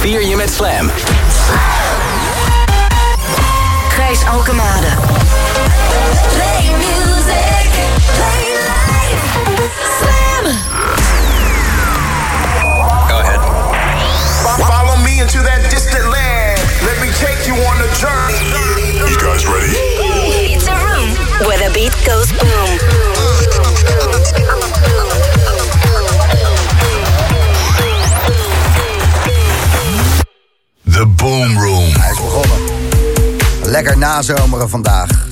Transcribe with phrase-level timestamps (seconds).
[0.00, 0.90] vier je met Slam.
[3.88, 4.86] Gijs Alkemade.
[6.32, 7.70] Play music.
[8.16, 9.24] Play life.
[9.98, 10.44] Slam.
[13.08, 13.40] Go ahead.
[14.66, 16.60] Follow me into that distant land.
[16.82, 18.44] Let me take you on a journey.
[19.10, 19.76] You guys ready?
[20.54, 21.08] It's a room
[21.46, 22.19] where the beat goes
[34.00, 35.28] nazomeren vandaag.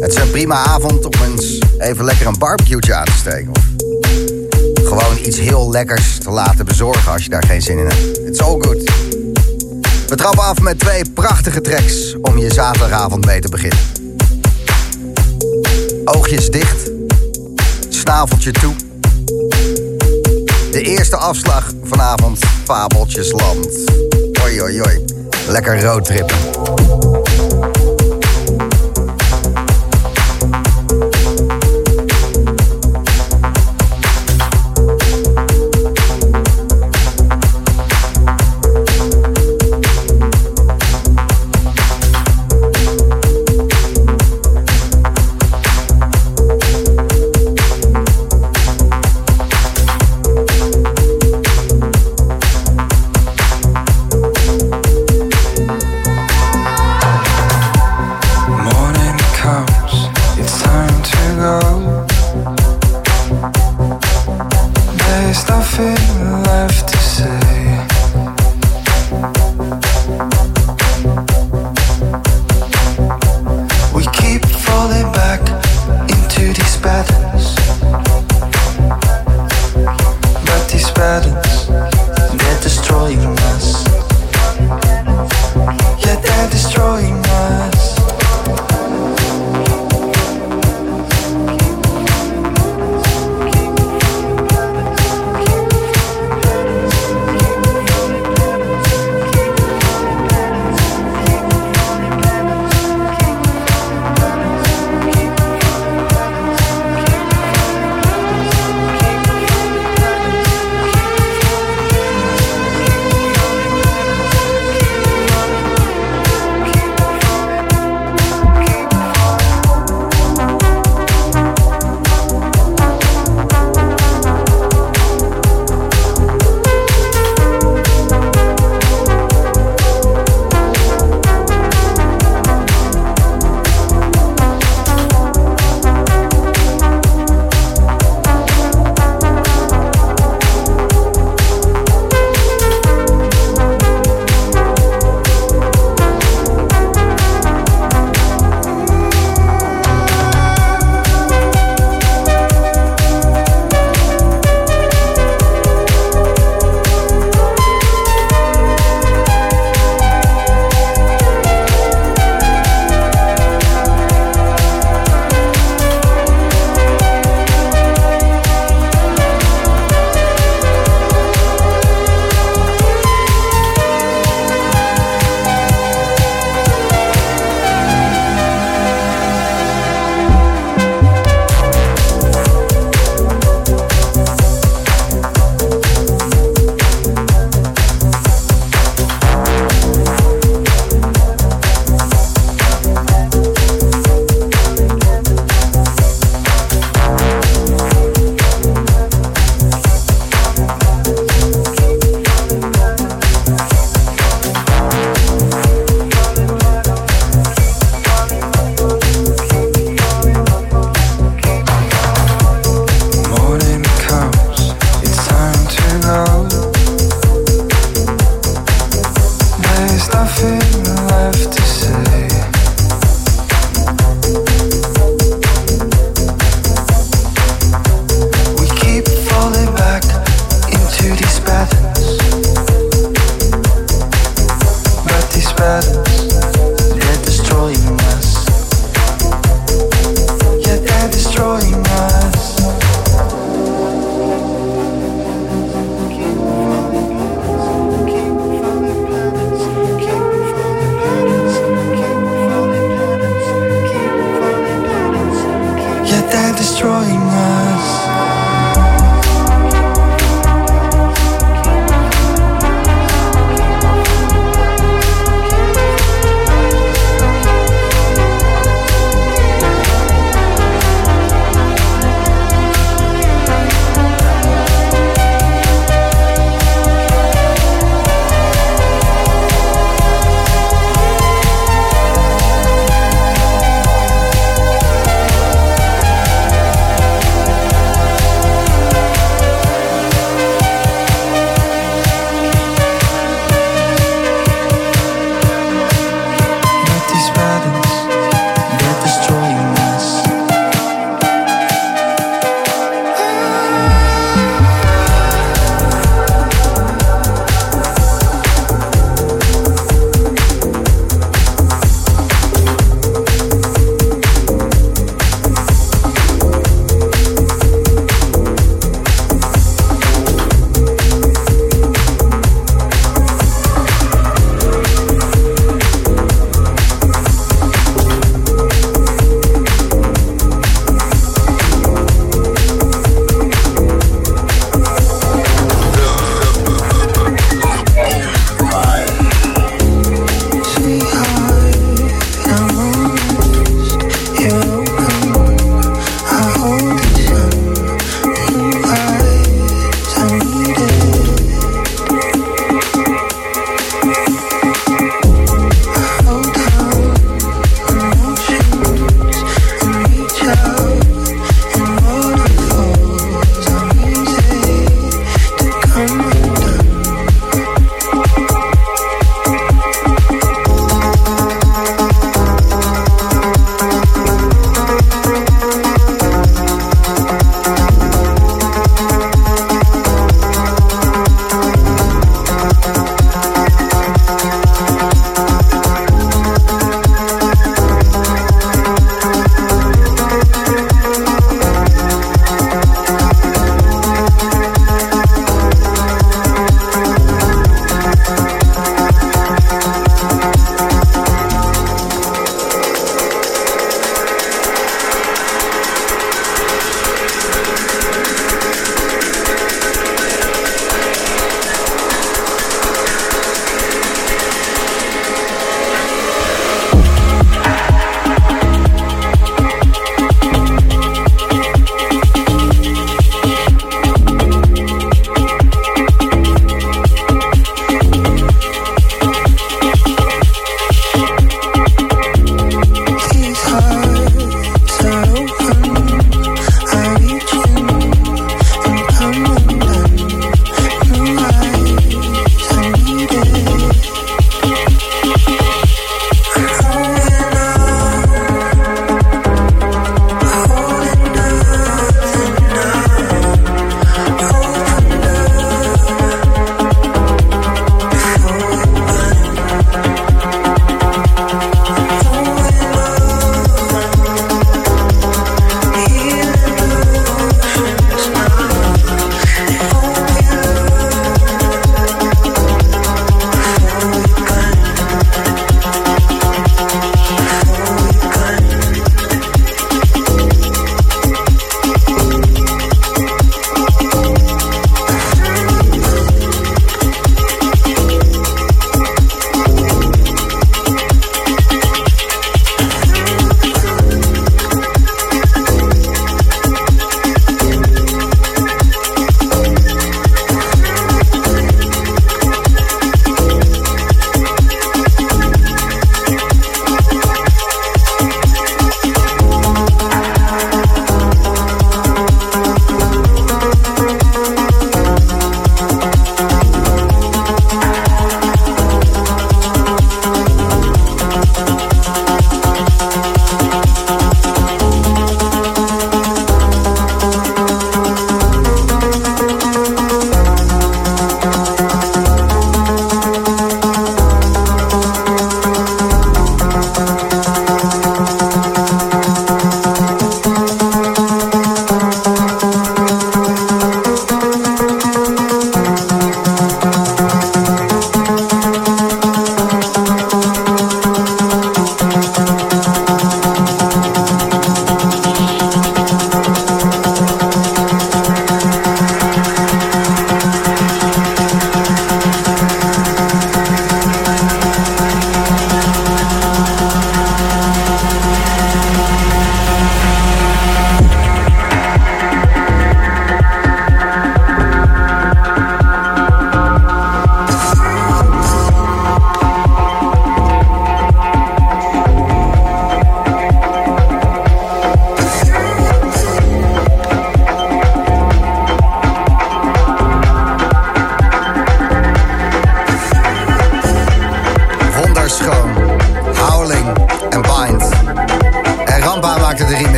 [0.00, 3.50] Het is een prima avond om eens even lekker een barbecue aan te steken.
[3.50, 8.18] Of gewoon iets heel lekkers te laten bezorgen als je daar geen zin in hebt.
[8.18, 8.90] It's all good.
[10.08, 13.78] We trappen af met twee prachtige tracks om je zaterdagavond mee te beginnen.
[16.04, 16.90] Oogjes dicht,
[17.88, 18.74] snaveltje toe.
[20.70, 23.68] De eerste afslag vanavond, Fabeltjesland.
[24.42, 25.04] Oi, oi, oi.
[25.48, 26.36] Lekker roadtrippen.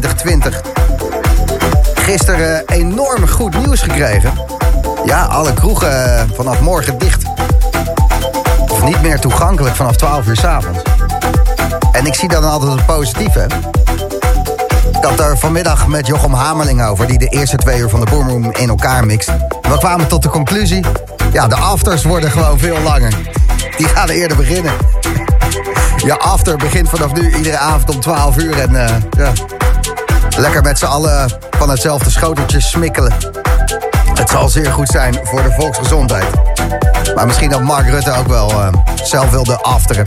[0.00, 0.60] 2020.
[1.94, 4.32] Gisteren enorm goed nieuws gekregen.
[5.04, 7.22] Ja, alle kroegen eh, vanaf morgen dicht.
[8.68, 10.82] Of niet meer toegankelijk vanaf 12 uur s'avonds.
[11.92, 13.46] En ik zie dan altijd het positieve.
[14.92, 17.06] Ik had er vanmiddag met Jochem Hamerling over...
[17.06, 19.28] die de eerste twee uur van de Boomroom in elkaar mixt.
[19.62, 20.84] We kwamen tot de conclusie...
[21.32, 23.12] ja, de afters worden gewoon veel langer.
[23.76, 24.72] Die gaan eerder beginnen.
[25.96, 28.58] Ja, after begint vanaf nu iedere avond om 12 uur.
[28.58, 29.32] En uh, ja,
[30.36, 33.12] lekker met z'n allen van hetzelfde schoteltje smikkelen.
[34.14, 36.24] Het zal zeer goed zijn voor de volksgezondheid.
[37.14, 40.04] Maar misschien dat Mark Rutte ook wel uh, zelf wilde afteren.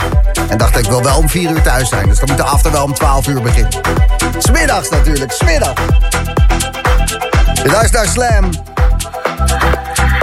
[0.48, 2.08] En dacht ik wil wel om 4 uur thuis zijn.
[2.08, 3.72] Dus dan moet de after wel om 12 uur beginnen.
[4.38, 5.74] Smiddags natuurlijk, smiddag.
[7.62, 8.50] Je luistert naar Slam.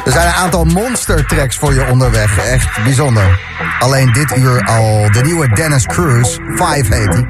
[0.05, 2.37] Er zijn een aantal monster tracks voor je onderweg.
[2.37, 3.39] Echt bijzonder.
[3.79, 6.37] Alleen dit uur al de nieuwe Dennis Cruz.
[6.55, 7.25] 5 heet.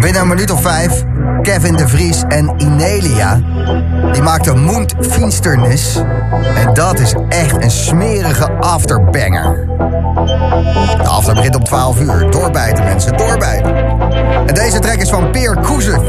[0.00, 1.04] Binnen een minuut of vijf.
[1.42, 3.40] Kevin de Vries en Inelia.
[4.12, 5.96] Die maakten Moond Finsternis.
[6.56, 9.66] En dat is echt een smerige afterbanger.
[10.96, 12.30] De after begint om 12 uur.
[12.30, 13.74] Doorbijten mensen, doorbijten.
[14.46, 16.02] En deze track is van Peer Kuzev.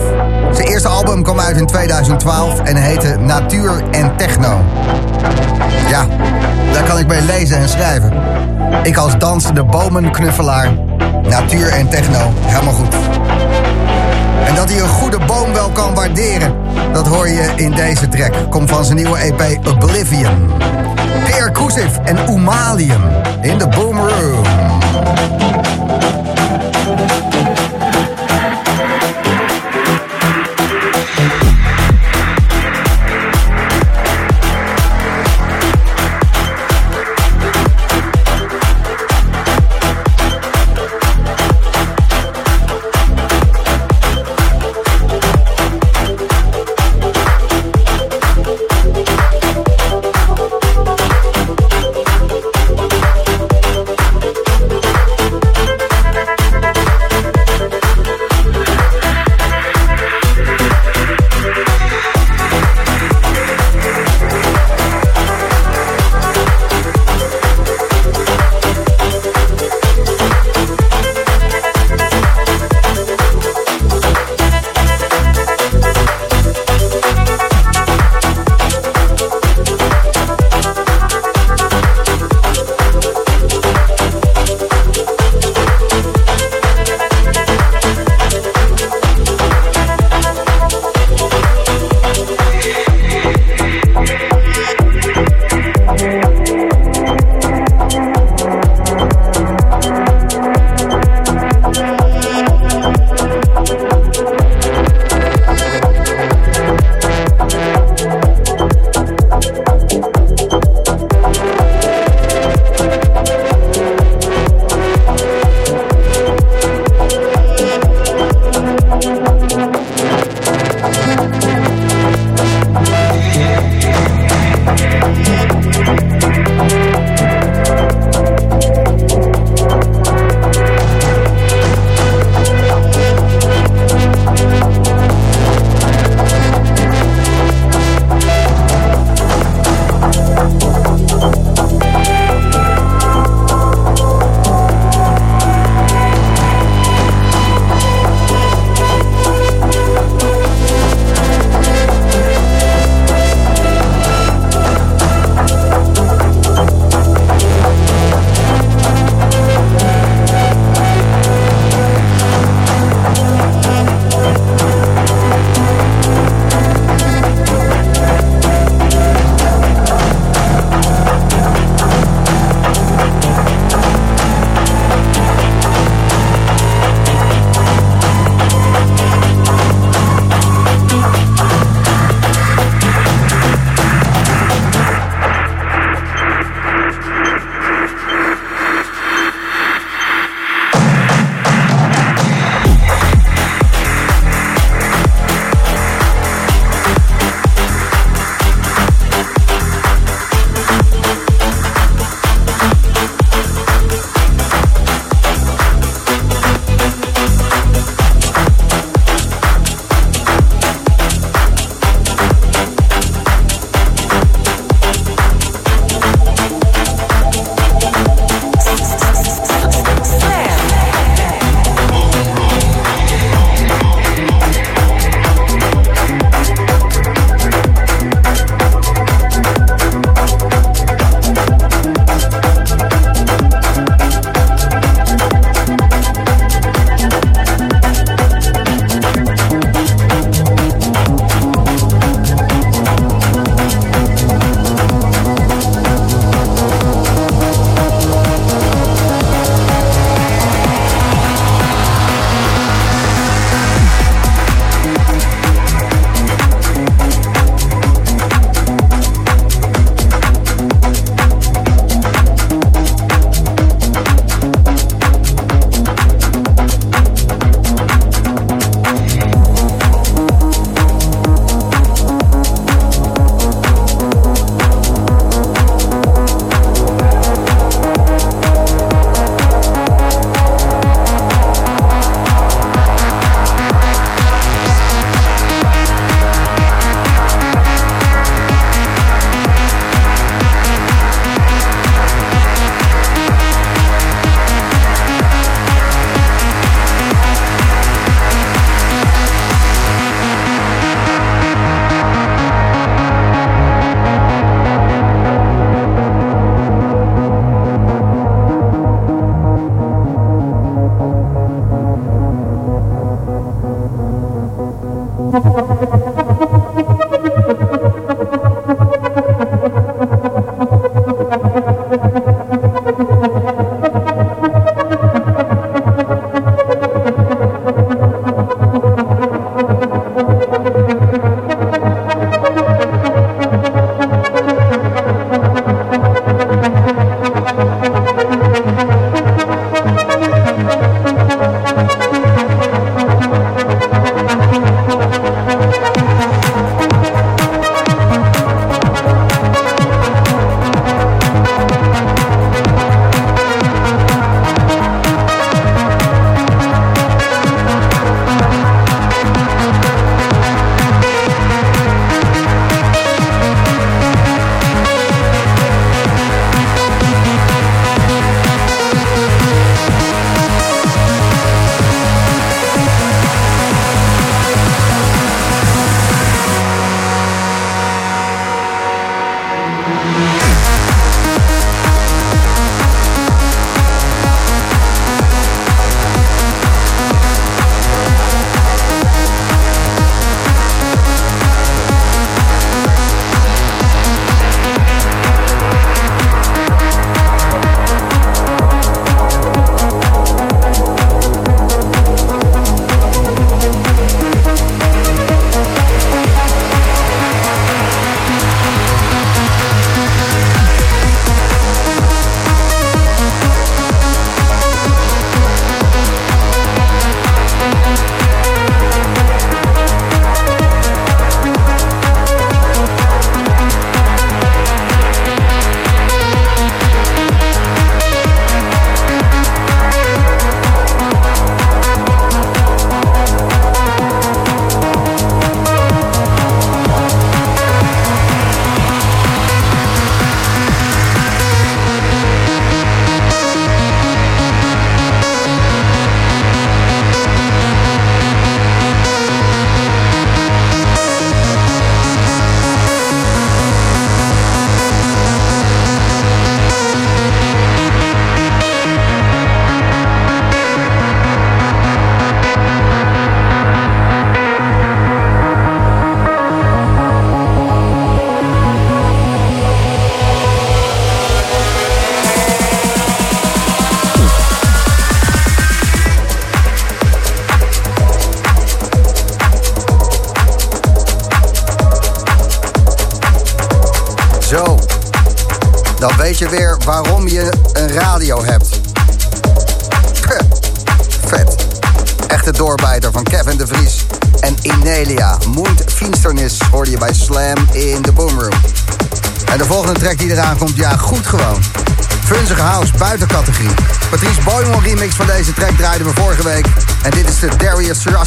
[0.51, 4.61] Zijn eerste album kwam uit in 2012 en heette Natuur en Techno.
[5.89, 6.05] Ja,
[6.73, 8.13] daar kan ik mee lezen en schrijven.
[8.83, 10.73] Ik als dansende bomenknuffelaar.
[11.23, 13.16] Natuur en techno, helemaal goed.
[14.45, 16.55] En dat hij een goede boom wel kan waarderen,
[16.93, 18.33] dat hoor je in deze track.
[18.49, 20.51] Komt van zijn nieuwe EP Oblivion.
[21.23, 21.51] Peer
[22.03, 23.01] en Umalium
[23.41, 24.45] in de Boom Room.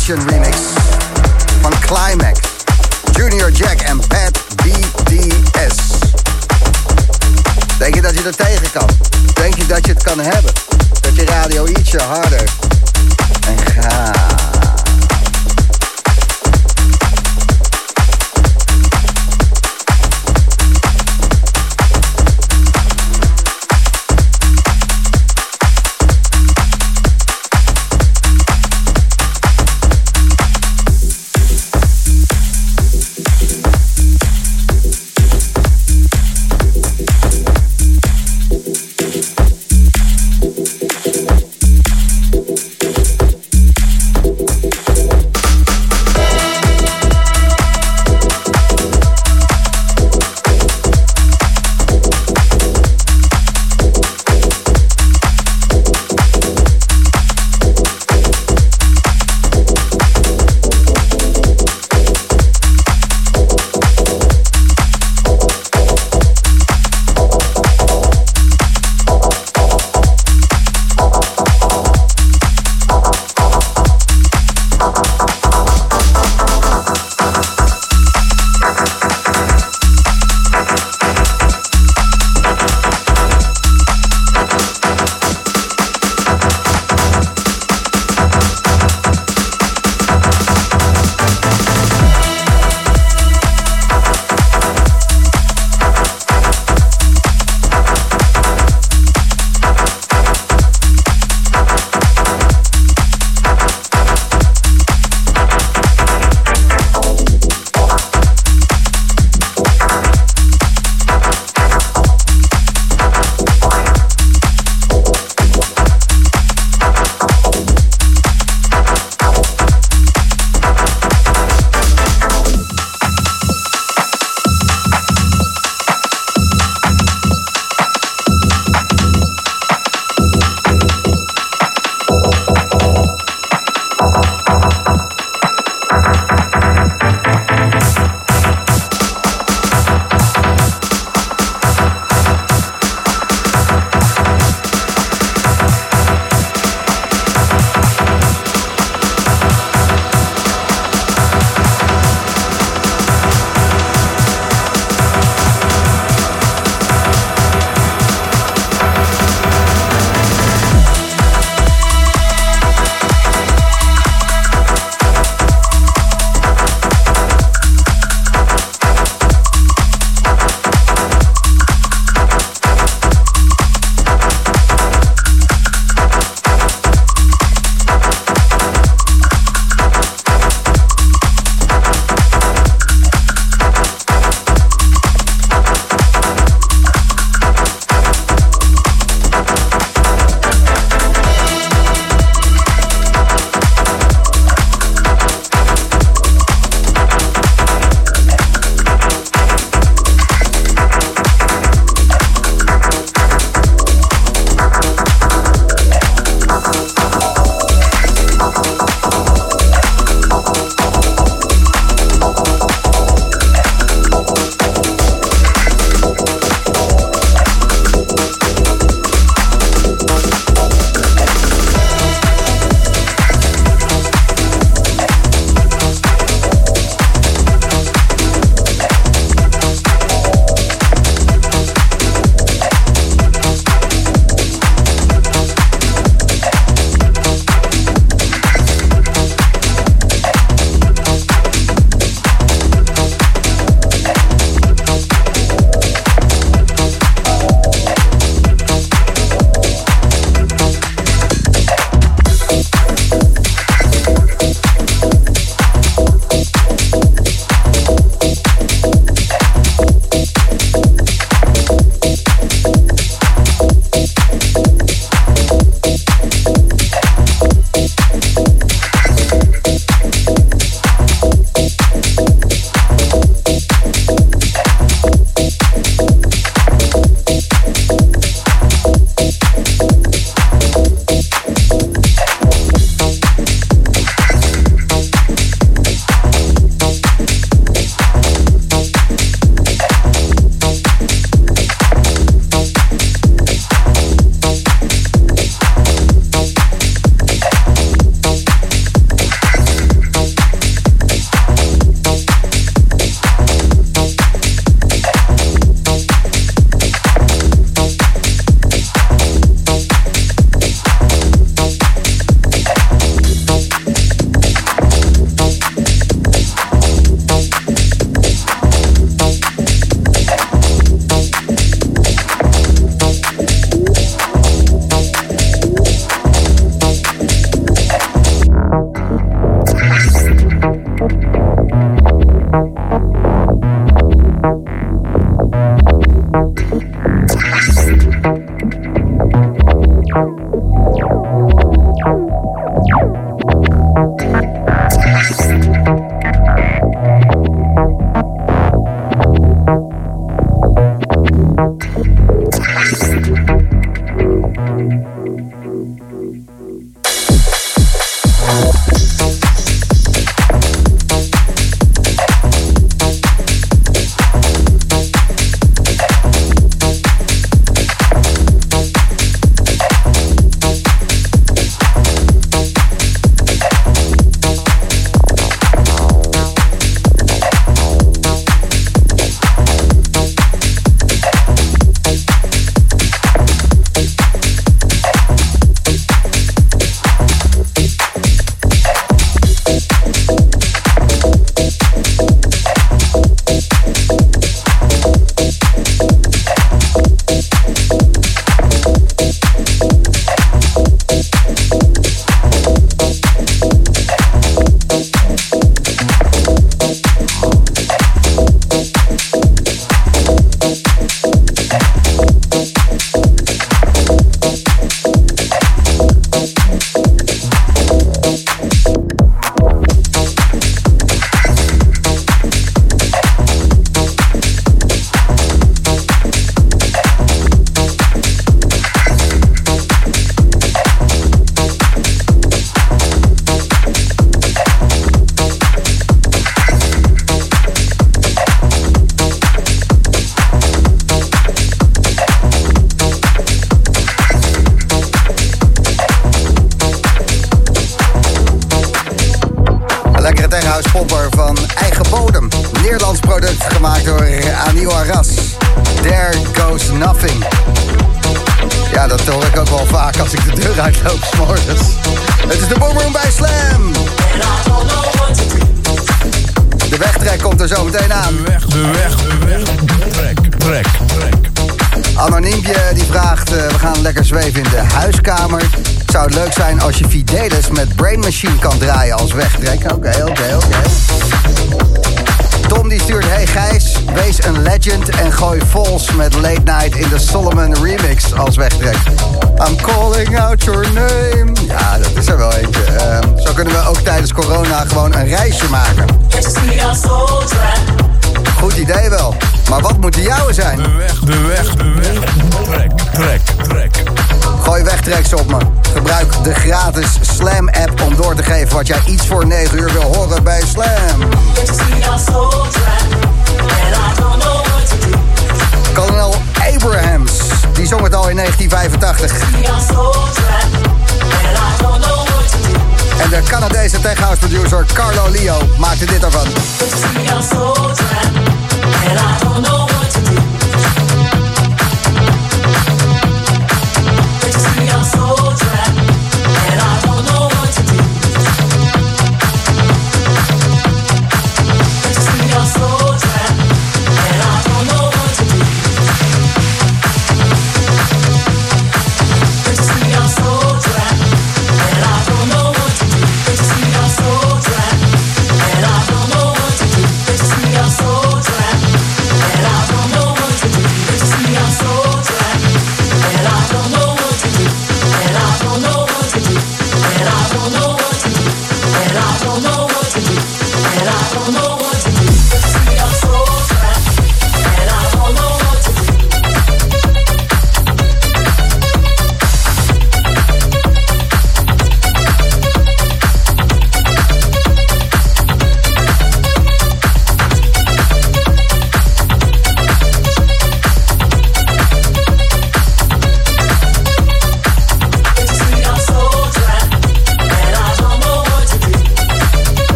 [0.00, 0.56] Darius Russian remix
[1.62, 2.19] van Climax.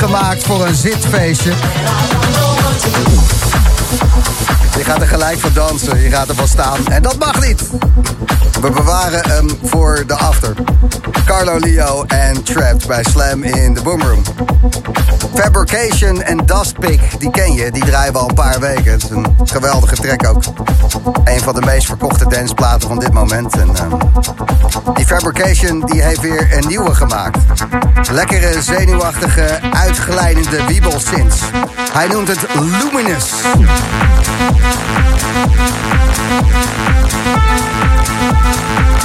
[0.00, 1.52] gemaakt voor een zitfeestje.
[4.76, 6.86] Je gaat er gelijk van dansen, je gaat er van staan.
[6.86, 7.62] En dat mag niet.
[8.60, 10.54] We bewaren hem voor de after.
[11.24, 14.22] Carlo Leo en Trapped bij Slam in de Boomroom.
[15.34, 17.70] Fabrication en Dustpick, die ken je.
[17.70, 18.92] Die draaien we al een paar weken.
[18.92, 20.42] Het is een geweldige track ook.
[21.24, 23.58] Een van de meest verkochte danceplaten van dit moment.
[23.58, 23.90] En, ehm,
[24.94, 27.38] die Fabrication die heeft weer een nieuwe gemaakt.
[28.10, 31.40] Lekkere, zenuwachtige, uitglijdende wiebel sinds.
[31.92, 33.32] Hij noemt het Luminous.
[38.52, 39.00] Thank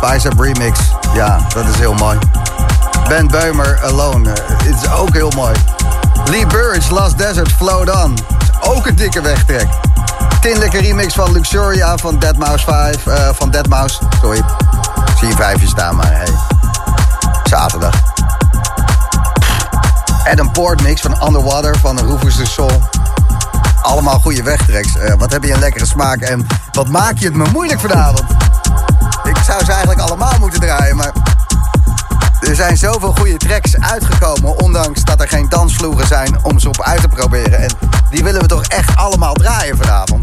[0.00, 0.78] Bicep Remix.
[1.14, 2.18] Ja, dat is heel mooi.
[3.08, 4.32] Ben Beumer, Alone.
[4.32, 5.54] eh, Het is ook heel mooi.
[6.24, 8.14] Lee Burridge, Last Desert, Float On.
[8.14, 9.66] Is ook een dikke wegtrek.
[10.40, 13.06] Tinlijke remix van Luxuria van Deadmau5.
[13.06, 13.98] eh van Deadmau5.
[14.20, 14.42] Sorry.
[15.18, 16.28] Zie je vijfje staan, maar hey.
[17.44, 17.94] Zaterdag.
[20.30, 22.82] Adam Port mix van Underwater van Rufus de Soul.
[23.82, 24.96] Allemaal goede wegtreks.
[24.96, 28.22] Eh, wat heb je een lekkere smaak en wat maak je het me moeilijk vanavond?
[29.50, 31.12] Zou ze eigenlijk allemaal moeten draaien, maar...
[32.40, 34.58] Er zijn zoveel goede tracks uitgekomen...
[34.58, 37.58] ondanks dat er geen dansvloeren zijn om ze op uit te proberen.
[37.58, 37.70] En
[38.10, 40.19] die willen we toch echt allemaal draaien vanavond.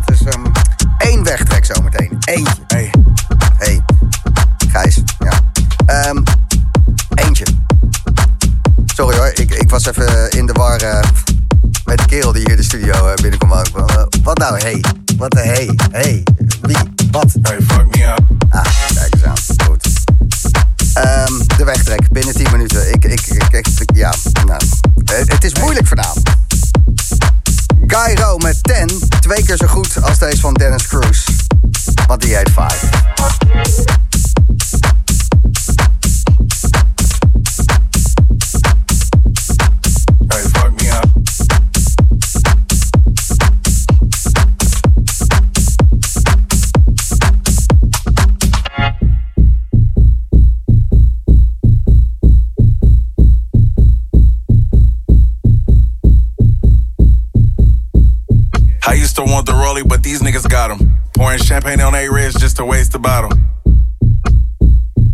[62.38, 63.32] On a just to waste the bottle.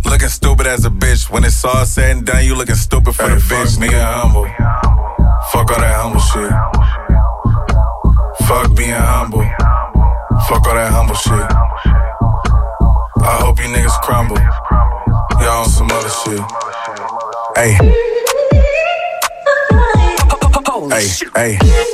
[0.06, 1.30] Looking stupid as a bitch.
[1.30, 3.80] When it's all said and done, you looking stupid for the bitch.
[3.80, 4.46] Being humble.
[5.52, 6.52] Fuck all that humble shit.
[8.48, 9.44] Fuck being humble.
[10.48, 11.52] Fuck all that humble shit.
[13.24, 14.38] I hope you niggas crumble.
[15.42, 16.42] Y'all on some other shit.
[17.56, 17.78] Hey.
[20.90, 21.58] Hey, hey.
[21.62, 21.93] Hey,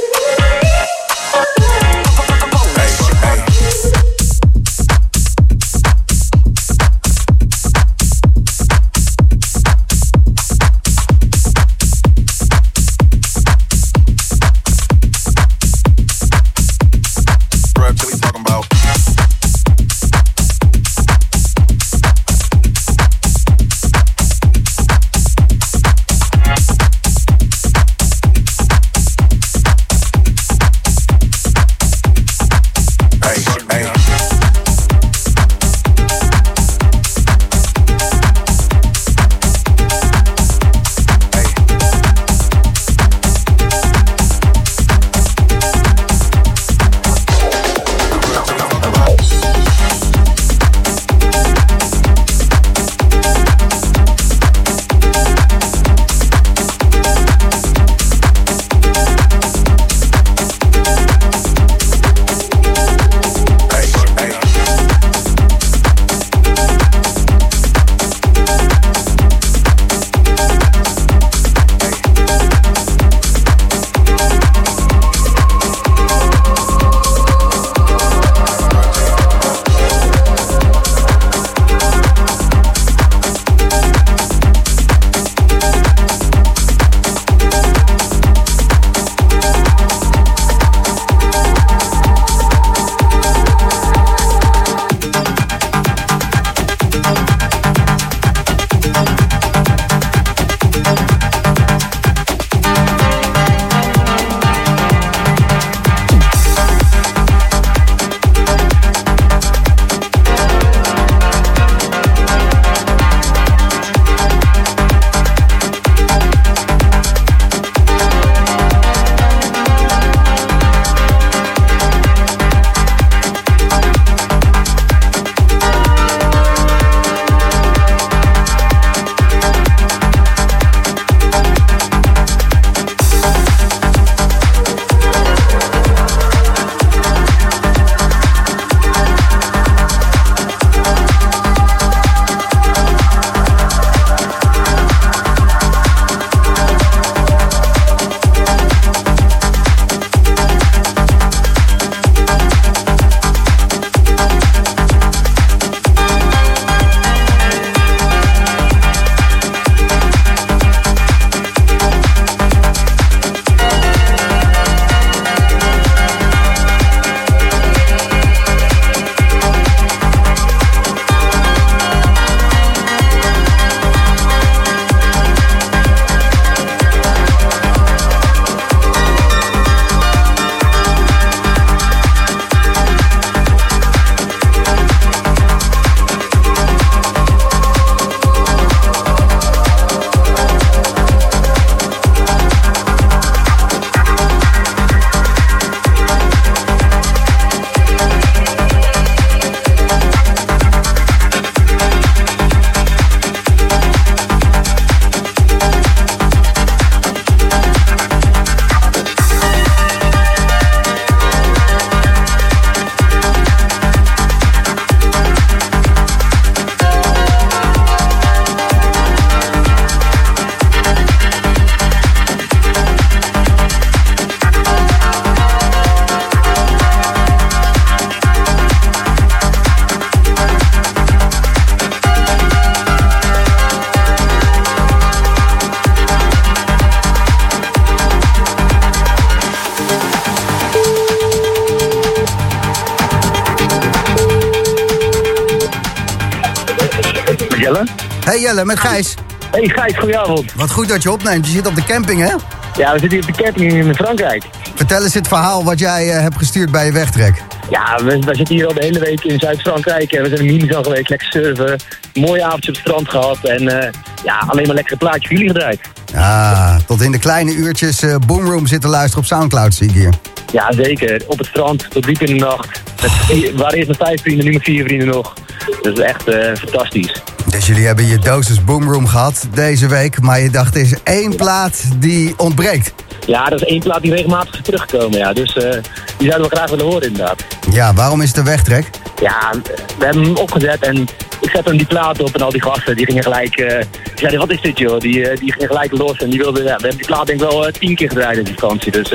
[248.65, 249.13] Met Gijs.
[249.51, 250.53] Hey Gijs, goedenavond.
[250.53, 251.45] Wat goed dat je opneemt.
[251.45, 252.33] Je zit op de camping, hè?
[252.77, 254.43] Ja, we zitten hier op de camping in Frankrijk.
[254.75, 257.43] Vertel eens het verhaal wat jij eh, hebt gestuurd bij je wegtrek.
[257.69, 260.11] Ja, we, zitten hier al de hele week in Zuid-Frankrijk.
[260.11, 261.79] En we zijn in Minisan geweest, lekker surfen.
[262.13, 263.37] Mooie avondje op het strand gehad.
[263.43, 263.91] En eh,
[264.23, 265.79] ja, alleen maar lekkere plaatjes voor jullie gedraaid.
[266.15, 270.13] Ah, tot in de kleine uurtjes eh Boomroom zitten luisteren op Soundcloud, zie ik hier.
[270.51, 271.21] Ja, zeker.
[271.27, 272.81] Op het strand, tot diep in de nacht.
[273.01, 275.33] Met waren eerst met vijf vrienden, nu met vier vrienden nog.
[275.81, 276.23] Dat is echt
[276.59, 277.21] fantastisch.
[277.49, 281.35] Dus jullie hebben je dosis Boomroom gehad deze week, maar je dacht er is één
[281.35, 282.93] plaat die ontbreekt.
[283.25, 285.33] Ja, dat is één plaat die regelmatig is teruggekomen, ja.
[285.33, 285.71] Dus eh,
[286.17, 287.43] die zouden we graag willen horen, inderdaad.
[287.71, 288.89] Ja, waarom is het een wegtrek?
[289.21, 289.53] Ja,
[289.97, 290.95] we hebben hem opgezet en
[291.41, 293.57] ik zette hem die plaat op en al die gasten die gingen gelijk...
[293.57, 294.99] eh die zeiden, wat is dit joh?
[294.99, 296.63] Die, eh, die gingen gelijk los en die wilden...
[296.63, 298.91] Ja, we hebben die plaat denk ik wel tien keer gedraaid in de vakantie.
[298.91, 299.11] Dus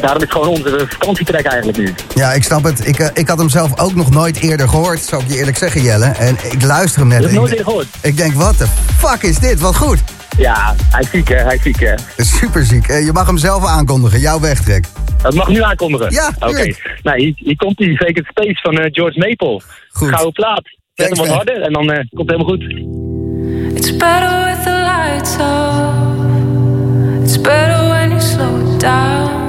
[0.00, 1.94] daarom is het gewoon onze vakantietrek eigenlijk nu.
[2.14, 2.86] Ja, ik snap het.
[2.86, 5.56] Ik, eh, ik had hem zelf ook nog nooit eerder gehoord, zou ik je eerlijk
[5.56, 6.04] zeggen, Jelle.
[6.06, 7.18] En ik luister hem net.
[7.18, 7.86] Je hebt nooit ik, eerder gehoord?
[8.02, 8.66] ik denk, wat de
[8.98, 9.60] fuck is dit?
[9.60, 9.98] Wat goed.
[10.36, 11.94] Ja, hij is ziek hè, hij is ziek hè.
[12.16, 12.88] Super ziek.
[12.88, 14.84] Eh, je mag hem zelf aankondigen, jouw wegtrek.
[15.22, 16.10] Dat mag ik nu aankondigen?
[16.10, 16.72] Ja, Oké.
[17.02, 19.60] Nou, hier, hier komt die Fake It Space van eh, George Maple.
[19.90, 20.08] Goed.
[20.08, 20.62] Gouden plaat.
[20.94, 21.36] Zet Thanks, hem wat man.
[21.36, 22.62] harder en dan eh, komt het helemaal goed.
[23.76, 27.22] It's better with the lights off.
[27.22, 29.47] It's better when you slow it down.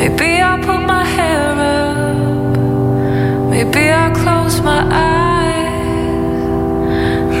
[0.00, 1.90] Maybe I put my helmet
[3.50, 6.42] Maybe I close my eyes.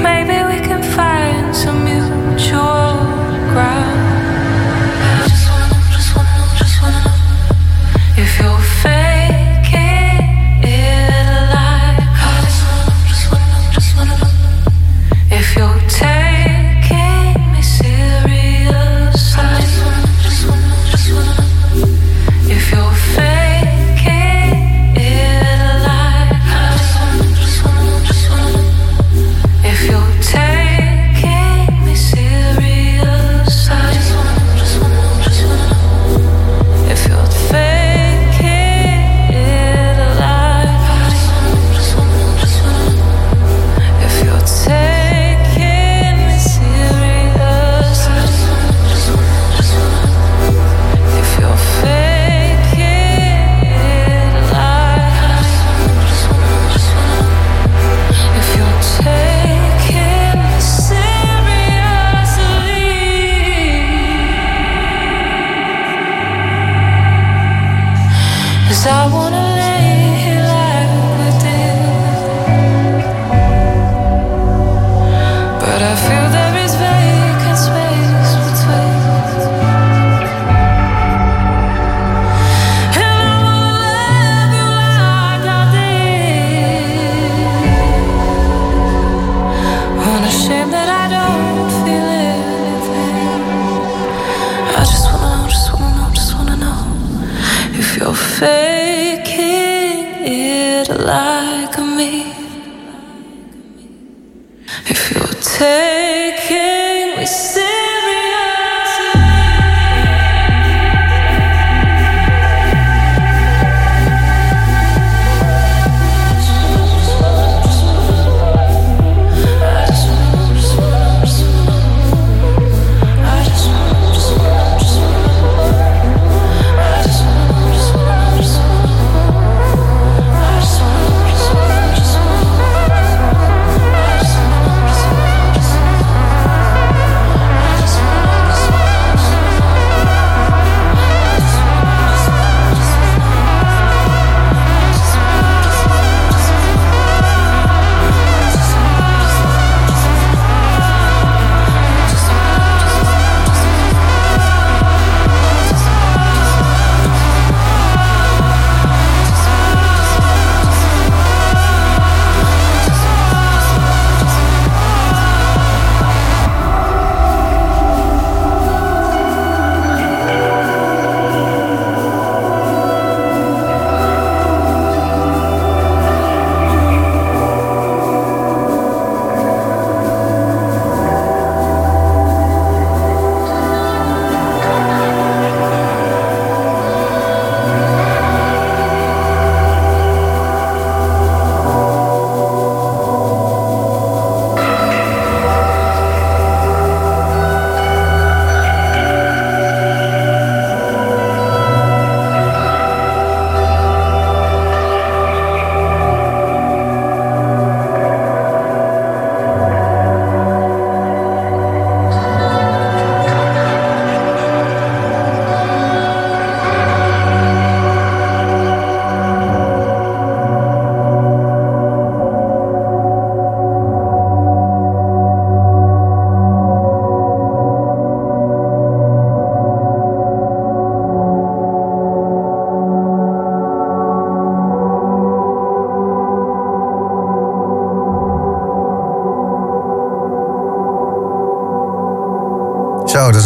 [0.02, 2.98] Maybe we can find some mutual
[3.52, 3.99] ground.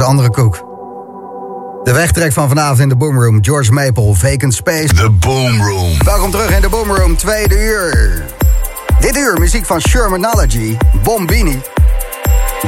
[0.04, 0.72] Andere koek.
[1.84, 3.38] De wegtrek van vanavond in de Boomroom.
[3.44, 4.94] George Maple, Vacant Space.
[4.94, 5.92] The Boom Room.
[6.04, 8.24] Welkom terug in de Boomroom, tweede uur.
[9.00, 11.60] Dit uur muziek van Shermanology, Bombini.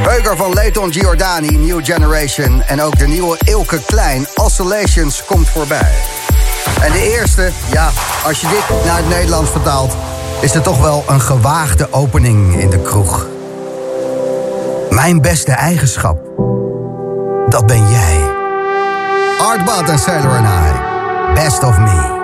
[0.05, 2.63] Beuker van Leighton Giordani, New Generation.
[2.63, 5.93] En ook de nieuwe Ilke Klein, Oscillations, komt voorbij.
[6.81, 7.91] En de eerste, ja,
[8.25, 9.97] als je dit naar het Nederlands vertaalt...
[10.41, 13.27] is er toch wel een gewaagde opening in de kroeg.
[14.91, 16.26] Mijn beste eigenschap,
[17.57, 18.35] dat ben jij.
[19.39, 22.16] Artbot en Sailor and I, Best of Me.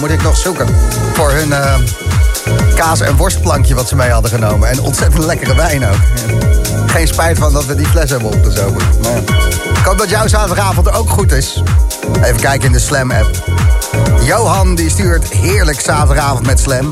[0.00, 0.68] Moet ik nog zoeken.
[1.12, 1.74] Voor hun uh,
[2.74, 4.68] kaas- en worstplankje wat ze mee hadden genomen.
[4.68, 5.98] En ontzettend lekkere wijn ook.
[6.86, 8.82] Geen spijt van dat we die fles hebben opgezogen.
[9.02, 9.16] Maar
[9.78, 11.62] ik hoop dat jouw zaterdagavond ook goed is.
[12.22, 13.30] Even kijken in de Slam-app.
[14.22, 16.90] Johan die stuurt heerlijk zaterdagavond met Slam.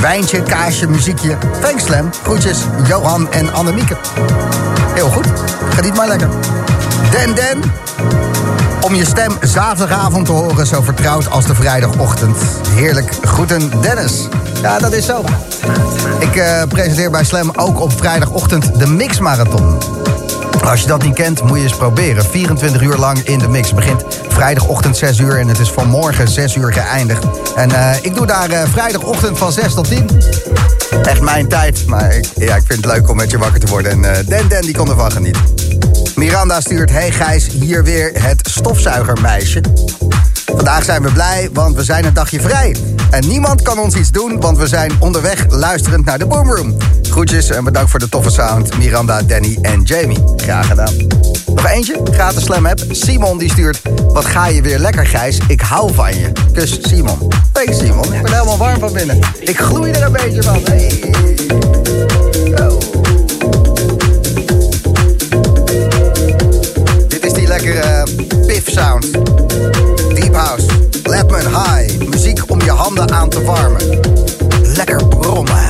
[0.00, 1.38] Wijntje, kaasje, muziekje.
[1.60, 2.10] Thanks Slam.
[2.22, 3.96] Groetjes Johan en Annemieke.
[4.94, 5.26] Heel goed.
[5.74, 6.28] Geniet maar lekker.
[7.10, 7.62] Den Den.
[8.84, 12.36] Om je stem zaterdagavond te horen zo vertrouwd als de vrijdagochtend.
[12.68, 13.18] Heerlijk.
[13.22, 14.28] Groeten Dennis.
[14.62, 15.24] Ja, dat is zo.
[16.18, 19.78] Ik uh, presenteer bij Slam ook op vrijdagochtend de Mix Marathon.
[20.64, 22.24] Als je dat niet kent, moet je eens proberen.
[22.24, 23.74] 24 uur lang in de mix.
[23.74, 27.24] Begint vrijdagochtend 6 uur en het is vanmorgen 6 uur geëindigd.
[27.56, 30.06] En uh, ik doe daar uh, vrijdagochtend van 6 tot 10.
[31.02, 31.86] Echt mijn tijd.
[31.86, 33.92] Maar ik, ja, ik vind het leuk om met je wakker te worden.
[34.04, 35.53] En Den Den die kon ervan genieten.
[36.24, 39.60] Miranda stuurt, hey Gijs, hier weer het stofzuigermeisje.
[40.46, 42.76] Vandaag zijn we blij, want we zijn een dagje vrij.
[43.10, 46.76] En niemand kan ons iets doen, want we zijn onderweg luisterend naar de Boomroom.
[47.02, 50.18] Groetjes en bedankt voor de toffe sound, Miranda, Danny en Jamie.
[50.36, 50.94] Graag gedaan.
[51.46, 52.84] Nog eentje, gratis slam app.
[52.90, 53.80] Simon die stuurt,
[54.12, 56.32] wat ga je weer lekker Gijs, ik hou van je.
[56.52, 57.32] Kus Simon.
[57.52, 59.18] Thanks Simon, ik ben helemaal warm van binnen.
[59.40, 60.60] Ik gloei er een beetje van.
[60.64, 61.63] Hey.
[68.74, 69.12] Sound.
[70.14, 70.66] Deep House,
[71.04, 72.08] Lapman High.
[72.08, 74.00] Muziek om je handen aan te warmen.
[74.62, 75.66] Lekker brommen.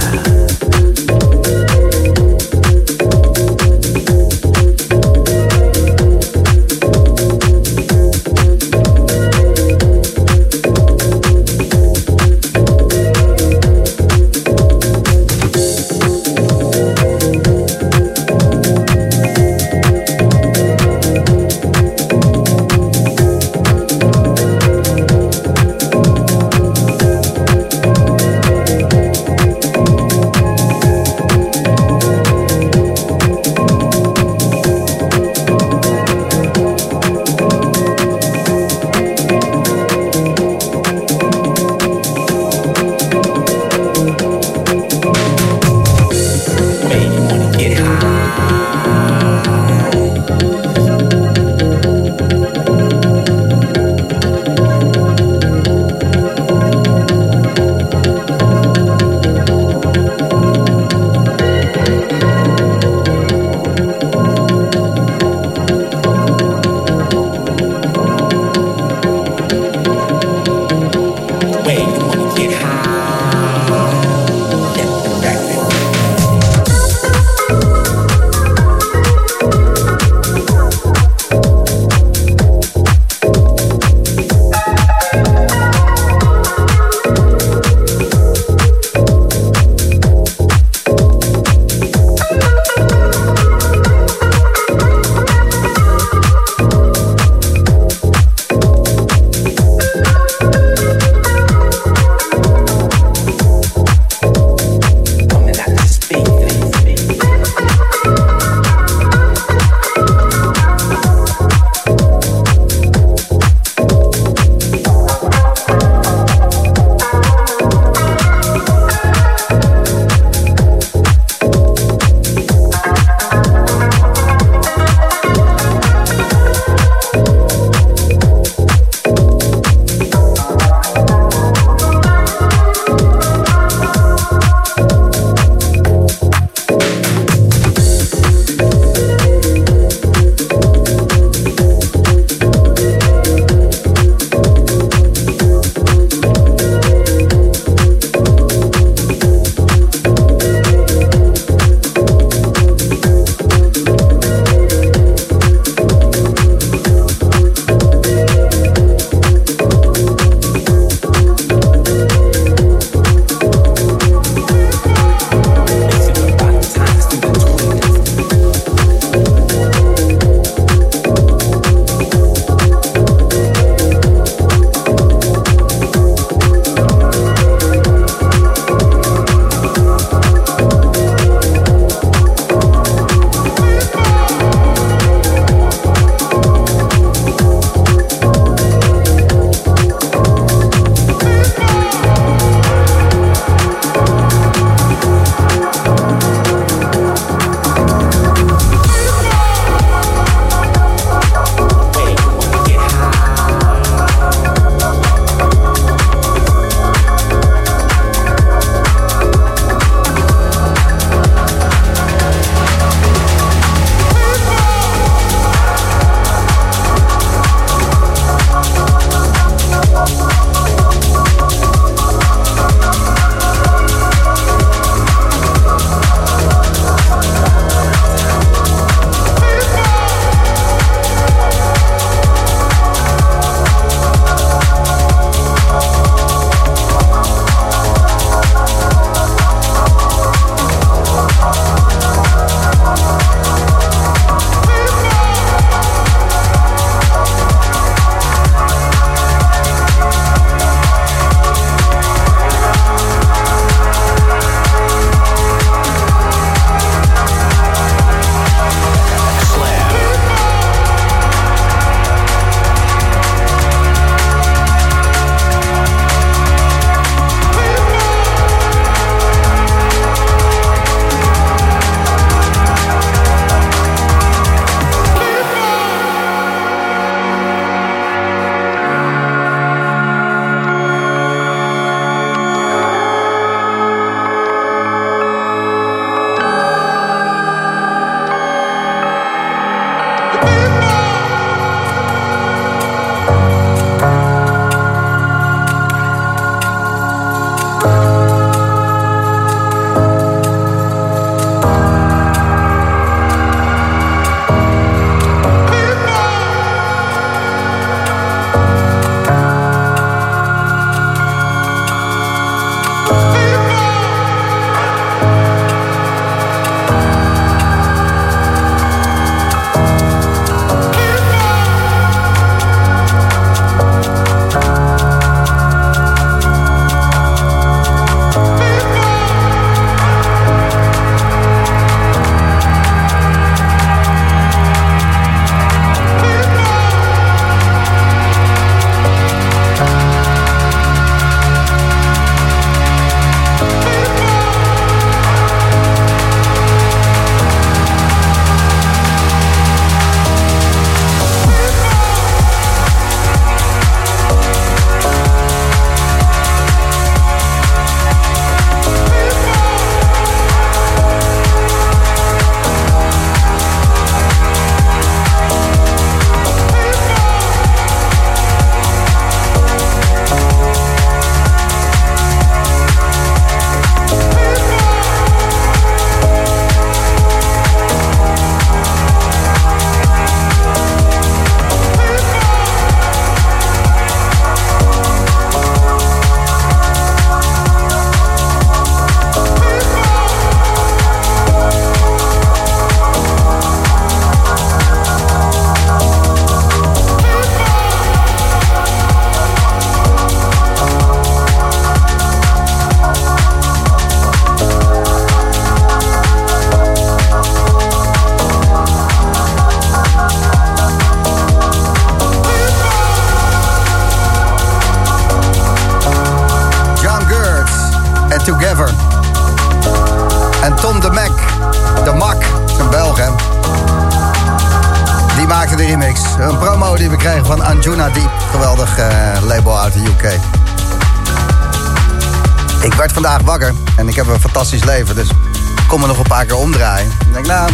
[434.94, 437.10] Dus ik kom me nog een paar keer omdraaien.
[437.10, 437.70] Ik denk, nou,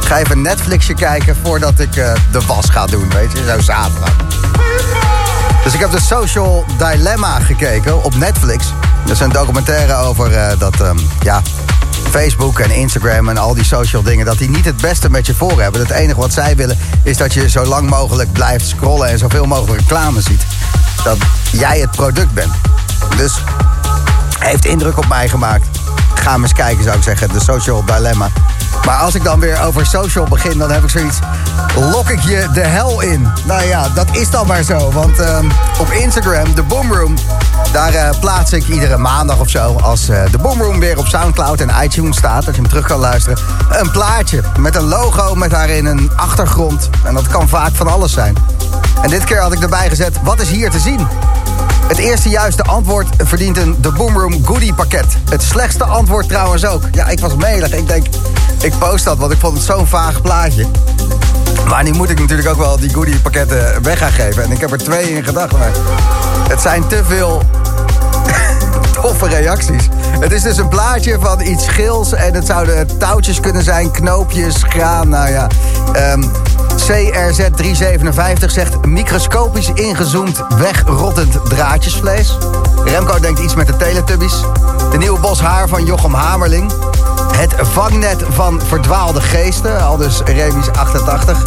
[0.00, 3.10] ga even Netflixje kijken voordat ik eh, de was ga doen.
[3.10, 4.16] Weet je, zo zaterdag.
[5.64, 8.64] Dus ik heb de Social Dilemma gekeken op Netflix.
[9.04, 11.42] Dat een documentaire over eh, dat, ehm, ja,
[12.10, 14.26] Facebook en Instagram en al die social dingen...
[14.26, 15.80] dat die niet het beste met je voor hebben.
[15.80, 19.08] Het enige wat zij willen is dat je zo lang mogelijk blijft scrollen...
[19.08, 20.46] en zoveel mogelijk reclame ziet.
[21.04, 21.18] Dat
[21.52, 22.52] jij het product bent.
[23.16, 23.42] Dus
[24.38, 25.75] heeft indruk op mij gemaakt.
[26.26, 27.28] Ga hem eens kijken, zou ik zeggen.
[27.28, 28.28] De Social Dilemma.
[28.84, 31.18] Maar als ik dan weer over social begin, dan heb ik zoiets...
[31.76, 33.32] Lok ik je de hel in?
[33.44, 34.90] Nou ja, dat is dan maar zo.
[34.90, 35.46] Want ehm,
[35.78, 37.14] op Instagram, de Boomroom...
[37.72, 39.76] daar eh, plaats ik iedere maandag of zo...
[39.82, 42.44] als eh, de Boomroom weer op Soundcloud en iTunes staat...
[42.44, 43.38] dat je hem terug kan luisteren...
[43.70, 46.90] een plaatje met een logo met daarin een achtergrond.
[47.04, 48.36] En dat kan vaak van alles zijn.
[49.02, 50.18] En dit keer had ik erbij gezet...
[50.22, 51.06] wat is hier te zien?
[51.88, 55.06] Het eerste juiste antwoord verdient een The Boomroom Goodie pakket.
[55.30, 56.82] Het slechtste antwoord trouwens ook.
[56.92, 57.72] Ja, ik was melig.
[57.72, 58.06] Ik denk,
[58.62, 60.66] ik post dat, want ik vond het zo'n vaag plaatje.
[61.68, 64.42] Maar nu moet ik natuurlijk ook wel die goodie pakketten weg gaan geven.
[64.42, 65.58] En ik heb er twee in gedachten.
[65.58, 65.70] Maar
[66.48, 67.42] het zijn te veel
[69.02, 69.88] toffe reacties.
[70.20, 72.12] Het is dus een plaatje van iets gils.
[72.12, 75.08] En het zouden touwtjes kunnen zijn, knoopjes, graan.
[75.08, 75.46] Nou ja,
[75.92, 76.22] ehm,
[76.76, 82.38] CRZ357 zegt microscopisch ingezoomd wegrottend draadjesvlees.
[82.84, 84.40] Remco denkt iets met de Teletubbies.
[84.90, 86.72] De nieuwe bos haar van Jochem Hamerling.
[87.36, 91.42] Het vangnet van verdwaalde geesten, al dus Remis 88.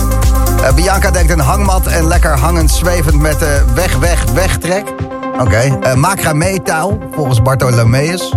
[0.63, 4.93] Eh, Bianca denkt een hangmat en lekker hangend zwevend met de weg, weg, wegtrek.
[5.33, 5.95] Oké, okay.
[5.95, 8.33] macramé touw, volgens Bartholomeus.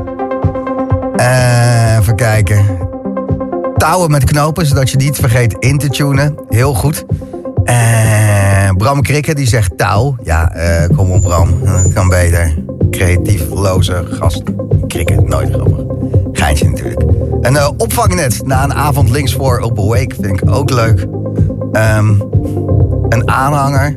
[1.17, 2.82] Uh, even kijken.
[3.83, 6.39] Touwen met knopen, zodat je niet vergeet in te tunen.
[6.49, 7.05] Heel goed.
[7.65, 10.17] Uh, Bram Krikke, die zegt touw.
[10.23, 11.49] Ja, uh, kom op Bram,
[11.95, 12.55] kan beter.
[12.91, 14.43] Creatief, loze gast.
[14.87, 15.79] Krikke, nooit grappig.
[16.33, 17.03] Geintje natuurlijk.
[17.41, 21.01] Een uh, opvangnet na een avond links voor op Awake vind ik ook leuk.
[21.73, 22.23] Um,
[23.09, 23.97] een aanhanger.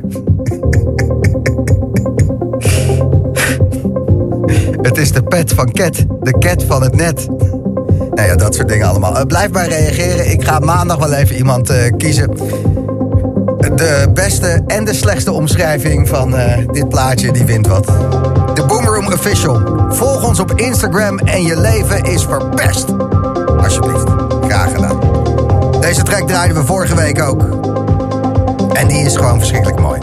[4.88, 6.04] het is de pet van Cat.
[6.20, 7.28] De cat van het net.
[8.16, 9.16] Nou ja, dat soort dingen allemaal.
[9.16, 10.30] Uh, blijf maar reageren.
[10.30, 12.30] Ik ga maandag wel even iemand uh, kiezen.
[13.74, 17.86] De beste en de slechtste omschrijving van uh, dit plaatje, die wint wat.
[18.54, 19.86] De Boomroom Official.
[19.88, 22.84] Volg ons op Instagram en je leven is verpest.
[23.62, 24.08] Alsjeblieft.
[24.48, 25.00] Graag gedaan.
[25.80, 27.42] Deze track draaiden we vorige week ook.
[28.72, 30.00] En die is gewoon verschrikkelijk mooi.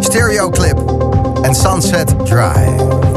[0.00, 0.78] Stereo Clip
[1.42, 3.09] en Sunset Drive.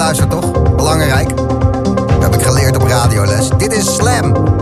[0.00, 0.74] Luistert, toch?
[0.76, 1.36] Belangrijk.
[1.36, 3.48] Dat heb ik geleerd op radioles.
[3.56, 4.59] Dit is Slam.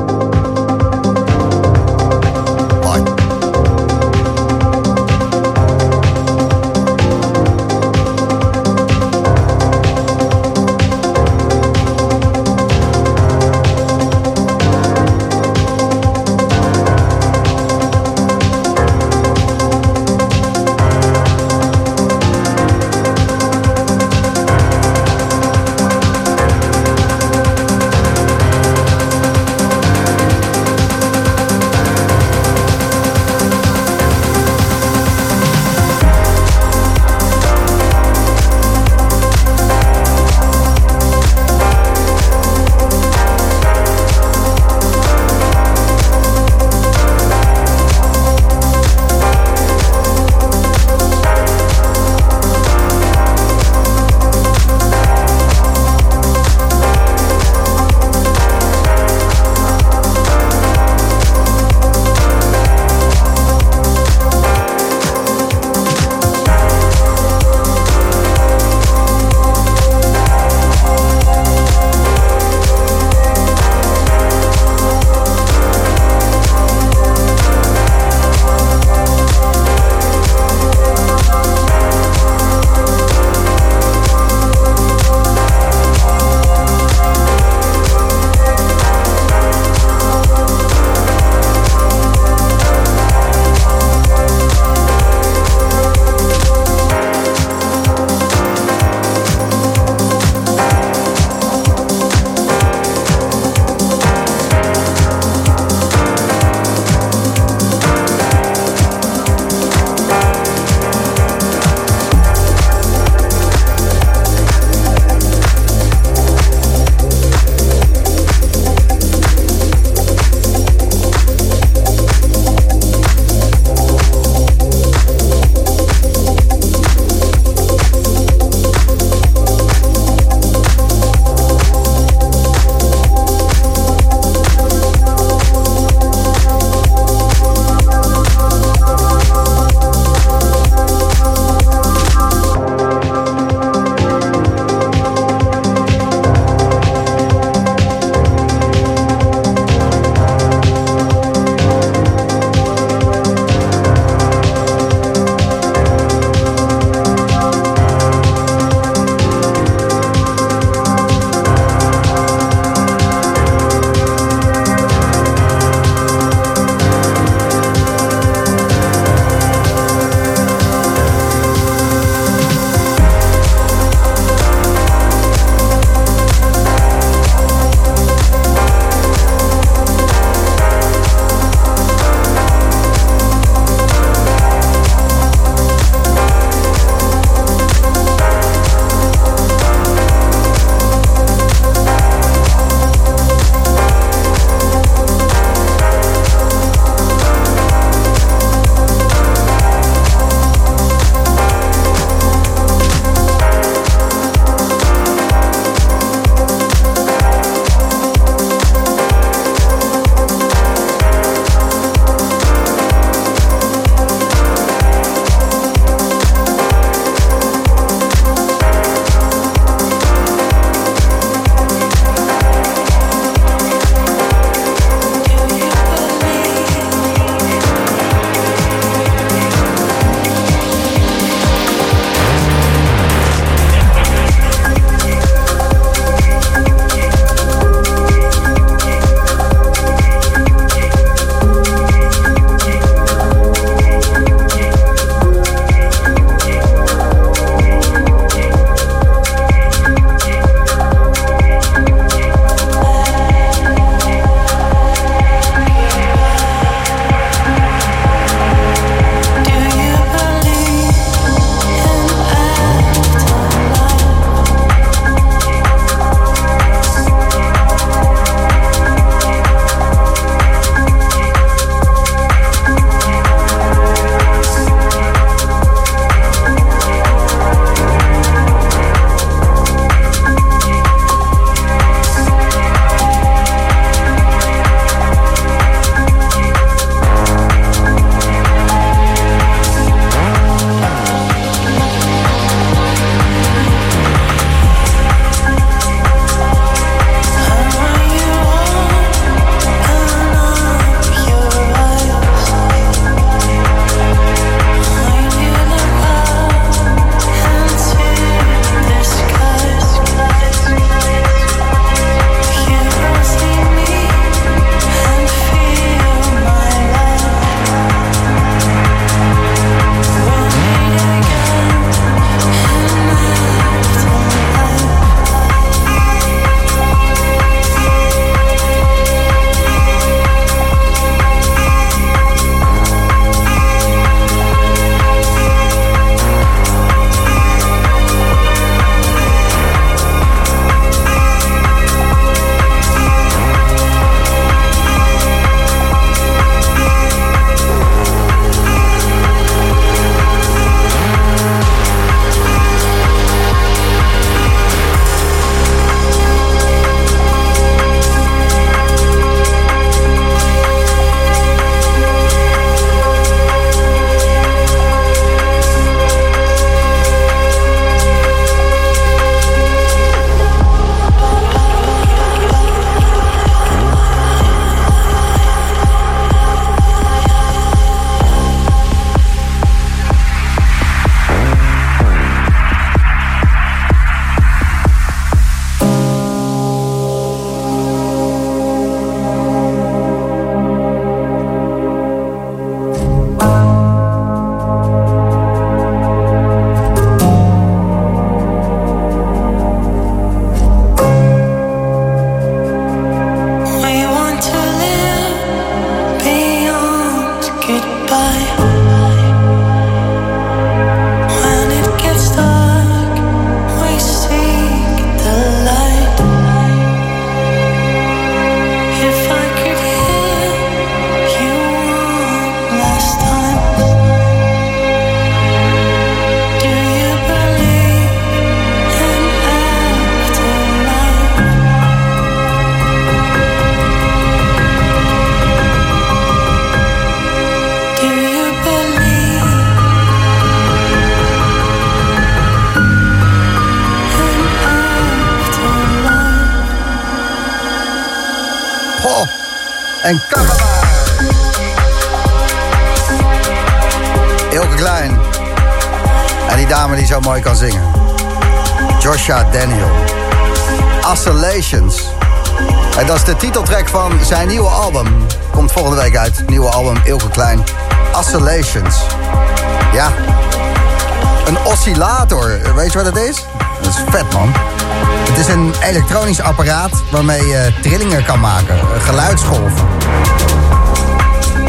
[477.11, 478.79] Waarmee je trillingen kan maken.
[479.01, 479.87] Geluidsgolven.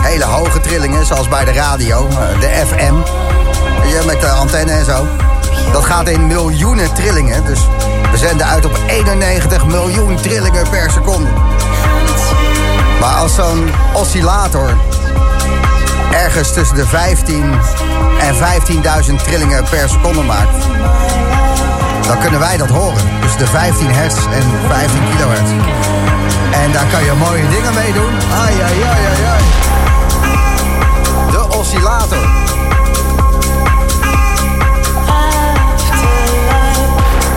[0.01, 2.93] Hele hoge trillingen, zoals bij de radio, eh, de FM.
[3.87, 5.07] Je, met de antenne en zo.
[5.71, 7.45] Dat gaat in miljoenen trillingen.
[7.45, 7.59] Dus
[8.11, 11.29] we zenden uit op 91 miljoen trillingen per seconde.
[12.99, 14.77] Maar als zo'n oscillator
[16.11, 17.53] ergens tussen de 15
[18.19, 20.65] en 15.000 trillingen per seconde maakt,
[22.09, 23.21] dan kunnen wij dat horen.
[23.21, 25.51] Dus de 15 hertz en 15 kilohertz.
[26.51, 28.13] En daar kan je mooie dingen mee doen.
[28.43, 29.43] Ai, ai, ai, ai, ai.
[31.31, 32.27] De oscillator.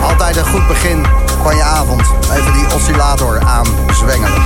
[0.01, 1.05] Altijd een goed begin
[1.43, 2.01] van je avond.
[2.37, 4.41] Even die oscillator aanzwengelen.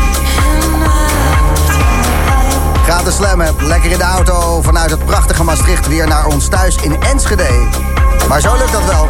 [2.83, 6.75] Gratis slam heb, lekker in de auto vanuit het prachtige Maastricht weer naar ons thuis
[6.75, 7.86] in Enschede.
[8.27, 9.09] Maar zo lukt dat wel.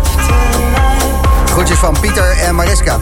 [1.46, 2.98] Groetjes van Pieter en Mariska.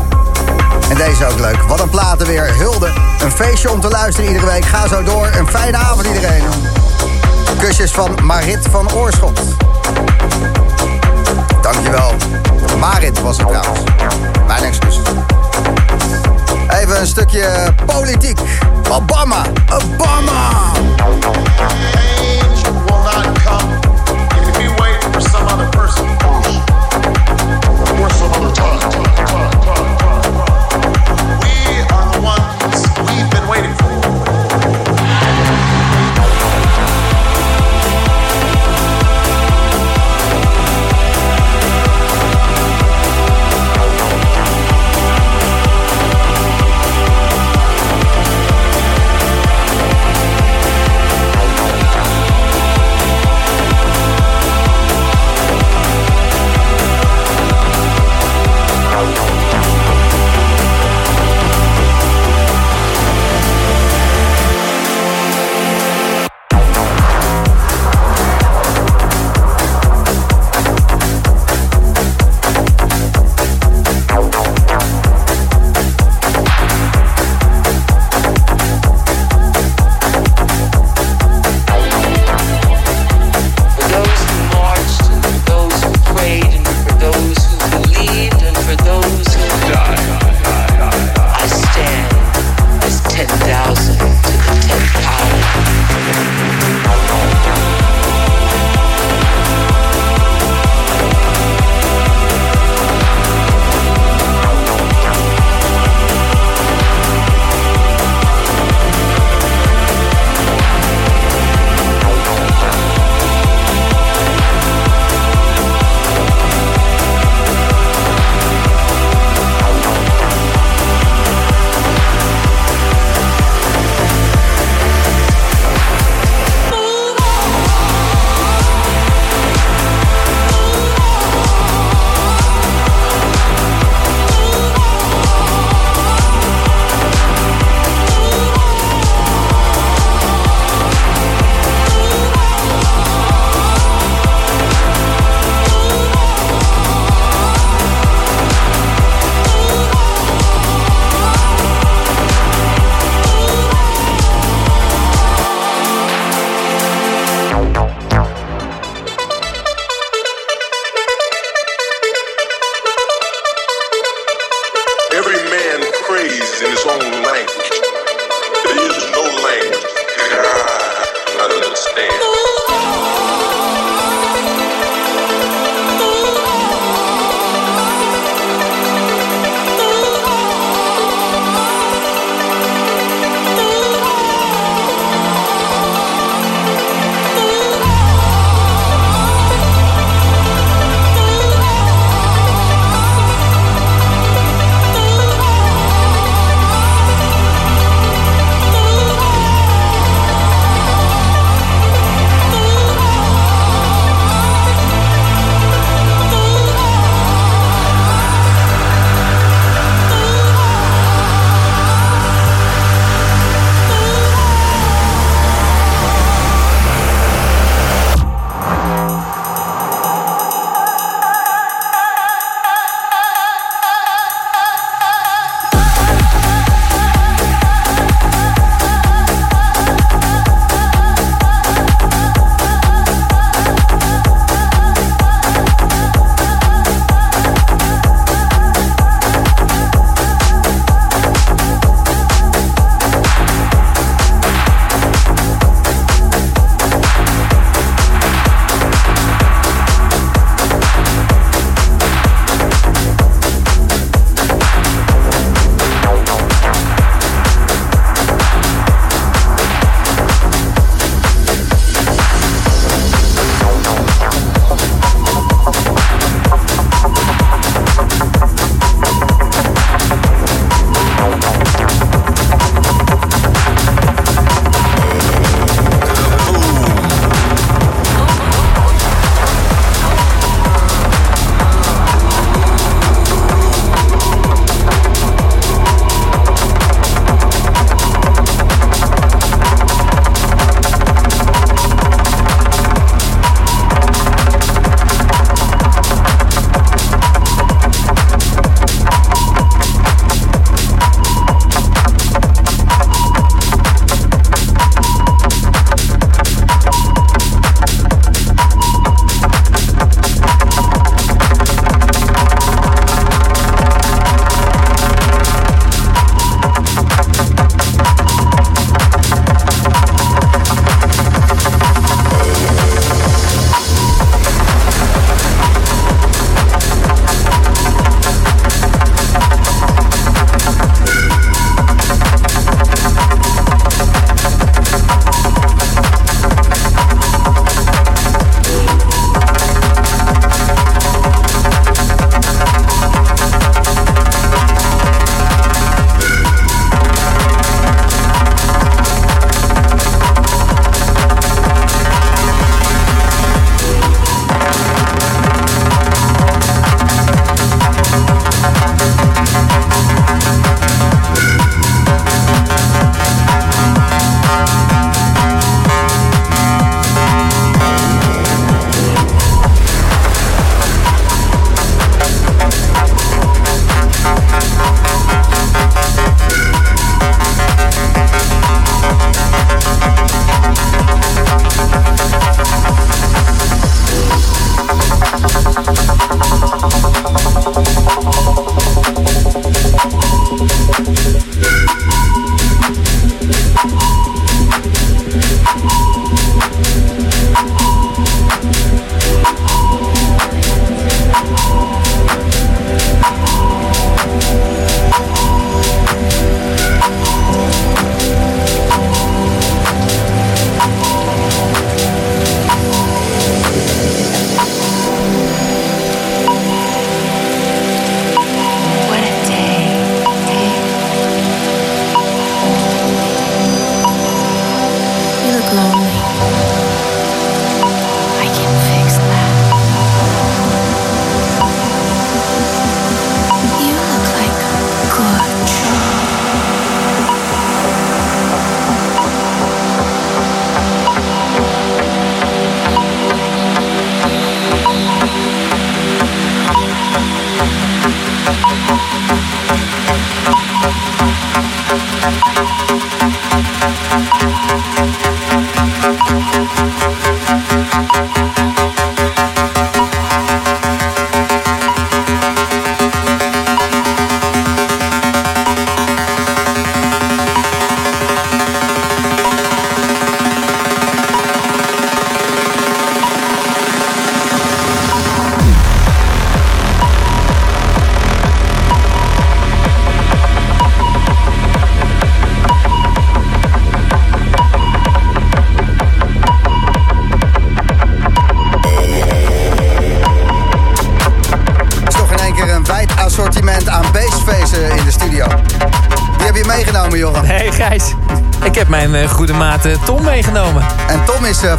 [0.89, 1.61] En deze ook leuk.
[1.67, 2.55] Wat een platen weer.
[2.57, 2.91] Hulde.
[3.19, 4.65] Een feestje om te luisteren iedere week.
[4.65, 5.29] Ga zo door.
[5.37, 6.43] Een fijne avond iedereen.
[7.59, 9.39] Kusjes van Marit van Oorschot.
[11.61, 12.13] Dankjewel.
[12.79, 13.79] Marit was het trouwens.
[14.47, 14.99] Mijn excuus.
[16.69, 18.39] Even een stukje politiek.
[18.89, 19.41] Obama.
[19.69, 20.71] Obama.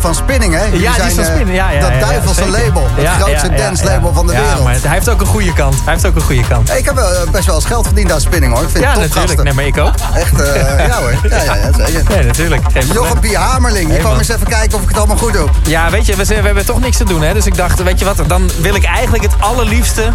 [0.00, 0.64] Van Spinning, hè?
[0.64, 1.56] Jullie Ja, die is van eh, Spinning.
[1.56, 2.88] Ja, ja, dat ja, ja, duivelse label.
[2.92, 3.90] Het Ja, grootste ja, ja, dance ja.
[3.90, 4.64] label van de ja, wereld.
[4.64, 5.74] maar hij heeft ook een goede kant.
[5.84, 6.70] Hij heeft ook een goede kant.
[6.76, 8.62] Ik heb wel eh, best wel eens geld verdiend aan Spinning, hoor.
[8.62, 9.42] Ik vind Ja, het natuurlijk.
[9.42, 9.94] Nee, maar ik ook.
[10.14, 11.14] Echt, eh, ja hoor.
[11.28, 12.02] Ja, ja, ja, zeker.
[12.16, 12.62] Nee, natuurlijk.
[12.92, 13.34] Jochem P.
[13.34, 15.48] Hamerling, je kwam eens even kijken of ik het allemaal goed doe.
[15.62, 17.32] Ja, weet je, we, zijn- we hebben toch niks te doen, hè?
[17.32, 20.10] Dus ik dacht, weet je wat, dan wil ik eigenlijk het allerliefste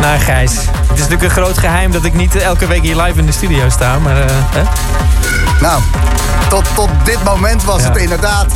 [0.00, 0.50] naar Gijs.
[0.52, 0.62] Het
[0.94, 3.68] is natuurlijk een groot geheim dat ik niet elke week hier live in de studio
[3.68, 4.16] sta, maar...
[4.16, 4.24] eh,
[4.54, 4.62] hè?
[5.60, 5.80] Nou,
[6.48, 7.88] tot, tot dit moment was Ja.
[7.88, 8.46] het inderdaad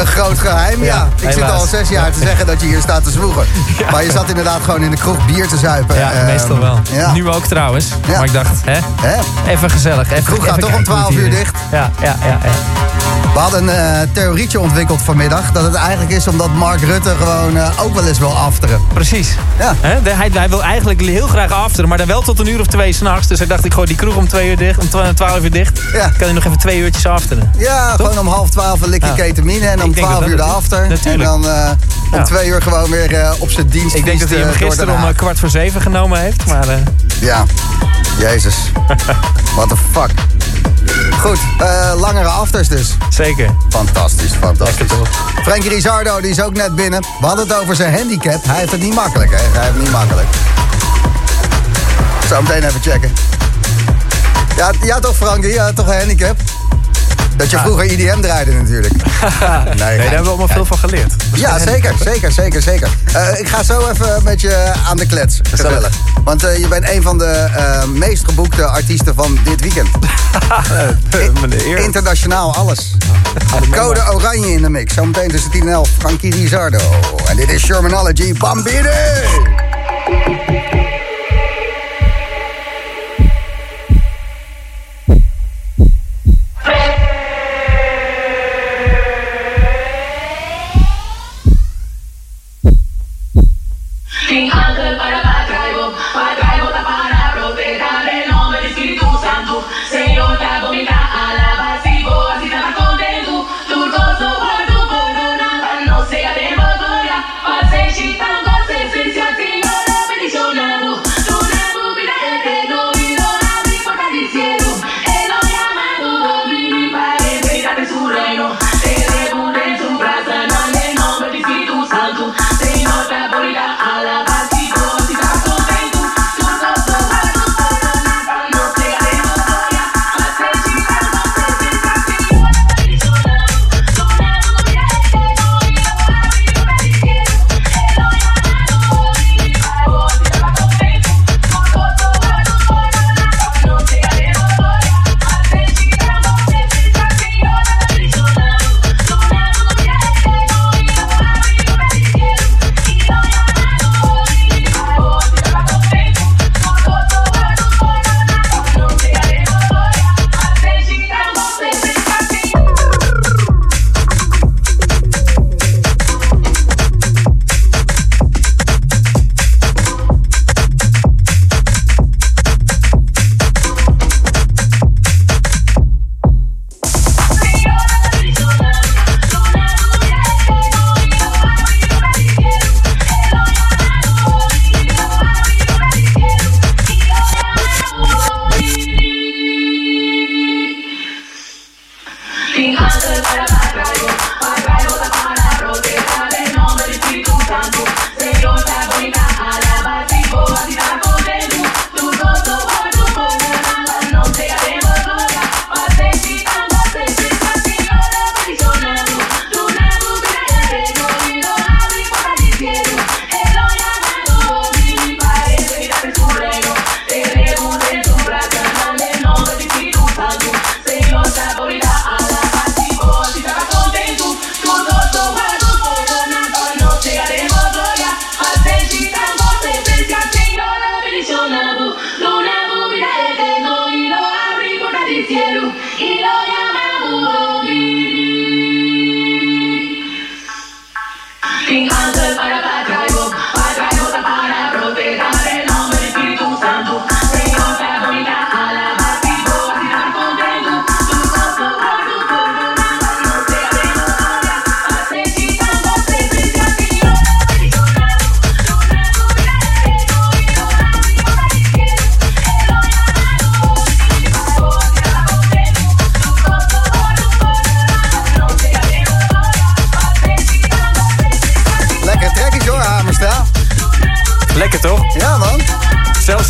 [0.00, 0.84] een groot geheim.
[0.84, 3.46] Ja, ik zit al zes jaar te zeggen dat je hier staat te zwoegen.
[3.92, 5.96] Maar je zat inderdaad gewoon in de kroeg bier te zuipen.
[5.96, 6.78] Ja, Ehm, meestal wel.
[7.14, 7.86] Nu ook trouwens.
[8.08, 8.78] Maar ik dacht, hè?
[9.50, 10.10] Even gezellig.
[10.12, 11.54] Even, kroeg gaat toch om kijken hoe 12 het hier uur dicht?
[11.70, 12.38] Ja, ja, ja.
[12.44, 12.50] ja.
[13.32, 15.52] We hadden een eh, theorietje ontwikkeld vanmiddag.
[15.52, 18.80] Dat het eigenlijk is omdat Mark Rutte gewoon eh, ook wel eens wil afteren.
[18.94, 19.28] Precies.
[19.58, 19.74] Ja.
[19.80, 22.60] Hè, de- hij, hij wil eigenlijk heel graag afteren, maar dan wel tot een uur
[22.60, 23.26] of twee s'nachts.
[23.26, 25.50] Dus hij dacht, ik gooi die kroeg om twee uur dicht, om twa- twaalf uur
[25.50, 25.80] dicht.
[25.92, 26.08] Ja.
[26.08, 27.50] Kan hij nog even twee uurtjes afteren.
[27.58, 29.14] Ja, gewoon om half twaalf een likje Ja.
[29.14, 30.88] ketamine en om Ik denk 12 dat uur de after.
[30.88, 31.30] Natuurlijk.
[31.30, 31.70] En dan eh,
[32.12, 32.22] om Ja.
[32.24, 33.94] twee uur gewoon weer eh, op zijn dienst.
[33.94, 36.46] Ik denk dat hij hem gisteren om eh, kwart voor zeven genomen heeft.
[36.46, 36.74] Maar eh,
[37.20, 37.44] Ja,
[38.28, 38.54] jezus.
[39.54, 40.10] What the fuck.
[41.22, 42.96] Goed, eh, langere afters dus.
[43.08, 43.50] zeker.
[43.68, 44.78] Fantastisch, fantastisch.
[44.78, 45.08] Lekker toch?
[45.42, 47.00] Frankie Rizardo, die is ook net binnen.
[47.20, 48.44] We hadden het over zijn handicap.
[48.44, 49.36] Hij heeft het niet makkelijk, hè?
[49.36, 50.26] Hij heeft het niet makkelijk.
[52.28, 53.12] Zo meteen even checken.
[54.56, 55.52] Ja, ja toch Frankie?
[55.52, 56.36] Ja, toch een handicap?
[57.36, 58.94] Dat je vroeger IDM draaide natuurlijk.
[59.66, 61.12] Nee, daar hebben we allemaal veel van geleerd.
[61.34, 62.88] Ja, zeker, zeker, zeker, zeker.
[63.12, 65.40] Eh, ik ga zo even met je aan de klets.
[65.50, 65.90] Gezellig.
[66.24, 69.88] Want eh, je bent een van de eh, meest geboekte artiesten van dit weekend.
[71.40, 71.78] Meneer Eer.
[71.78, 72.94] Internationaal alles.
[73.70, 74.94] Code Oranje in de mix.
[74.94, 75.88] Zometeen tussen 10 en 11.
[75.98, 76.78] Frankie Rizardo.
[77.28, 78.88] En dit is Shermanology Bambini.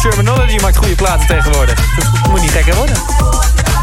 [0.02, 1.74] Shermanology maakt goede platen tegenwoordig.
[1.96, 2.96] Dat moet niet gekker worden.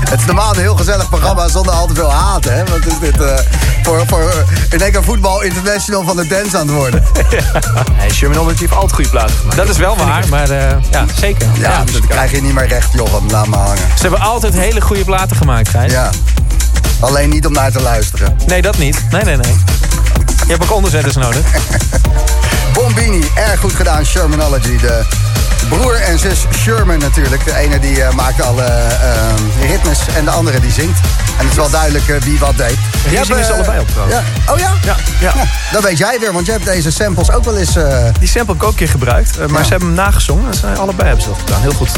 [0.10, 2.65] Het is normaal een heel gezellig programma zonder al te veel haat, hè?
[2.65, 3.38] Wat is dit eh,
[3.84, 7.03] voor, voor eh, in één keer voetbal international van de dance aan het worden?
[7.97, 9.57] Nee, Shermanology heeft altijd goede platen gemaakt.
[9.57, 11.47] Dat is wel waar, maar eh, ja, zeker.
[11.53, 13.30] Ja, dat krijg je niet meer recht, Jochem.
[13.30, 13.77] Laat me hangen.
[13.77, 15.91] Ze hebben altijd hele goede platen gemaakt, Gijs.
[15.91, 16.10] Ja.
[16.99, 18.38] Alleen niet om naar te luisteren.
[18.45, 19.06] Nee, dat niet.
[19.11, 19.56] Nee, nee, nee.
[20.26, 21.45] Je hebt ook onderzetters nodig.
[22.84, 24.77] Bombini, erg goed gedaan, Shermanology.
[24.77, 25.03] De
[25.69, 27.45] broer en zus Sherman natuurlijk.
[27.45, 30.99] De ene die eh, maakt alle eh, ritmes en de andere die zingt.
[31.38, 32.76] En het is wel duidelijk eh, wie wat deed.
[33.07, 34.18] Hebt, zingen ze eh, allebei op trouwens.
[34.45, 34.53] Ja.
[34.53, 34.73] Oh ja?
[34.84, 35.34] Ja, ja.
[35.35, 37.76] Nou, dat weet jij weer, want je hebt deze samples ook wel eens...
[37.76, 39.38] eh Die sample heb ik ook een keer gebruikt.
[39.38, 39.64] eh, maar Ja.
[39.64, 40.47] ze hebben hem nagezongen.
[40.51, 41.61] en ze allebei hebben ze dat gedaan.
[41.61, 41.89] Heel goed.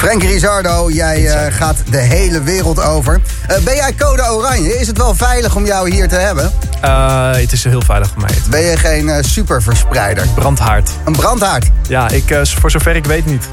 [0.00, 3.20] Frank Rizardo, jij eh, gaat de hele wereld over.
[3.46, 4.78] Eh, ben jij code oranje?
[4.78, 6.52] Is het wel veilig om jou hier te hebben?
[6.80, 8.30] Eh, het is heel veilig voor mij.
[8.50, 10.26] Ben je geen superverspreider?
[10.34, 10.90] brandhaard.
[11.04, 11.66] Een brandhaard.
[11.88, 13.48] Ja, ik, eh, voor zover ik weet niet.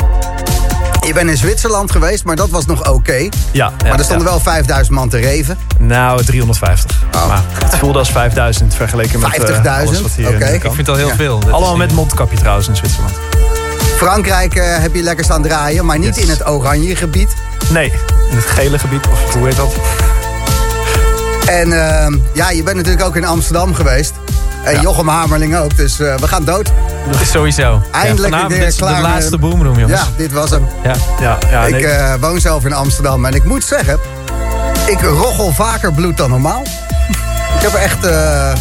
[1.07, 3.13] Je bent in Zwitserland geweest, maar dat was nog oké.
[3.13, 4.31] Ja, ja, maar er stonden ja.
[4.31, 5.57] wel 5000 man te reven.
[5.79, 6.97] Nou, 350.
[7.15, 7.27] Oh.
[7.27, 9.87] Maar het voelde als 5000 vergeleken met eh, 50.000?
[9.87, 10.35] alles wat hier Oké.
[10.35, 11.15] in de Ik vind het al heel Ja.
[11.15, 11.39] veel.
[11.39, 13.13] Dat Allemaal met mondkapje trouwens in Zwitserland.
[13.97, 16.23] Frankrijk eh, heb je lekker staan draaien, maar niet Yes.
[16.23, 17.33] in het oranje gebied.
[17.69, 17.91] Nee,
[18.29, 19.07] in het gele gebied.
[19.11, 19.73] Of hoe heet dat?
[21.45, 24.13] En eh, ja, je bent natuurlijk ook in Amsterdam geweest.
[24.63, 24.81] En Ja.
[24.81, 26.71] Jochem Hamerling ook, dus eh, we gaan dood.
[27.11, 27.81] Dat is sowieso.
[27.91, 30.01] Eindelijk ja, weer klaar de laatste boomroom, jongens.
[30.01, 30.67] Ja, dit was hem.
[30.83, 30.93] Ja.
[31.19, 31.85] Ja, ja ik nee.
[31.87, 33.99] eh, woon zelf in Amsterdam en ik moet zeggen,
[34.85, 36.61] ik roggel vaker bloed dan normaal.
[37.55, 38.51] ik heb echt, eh,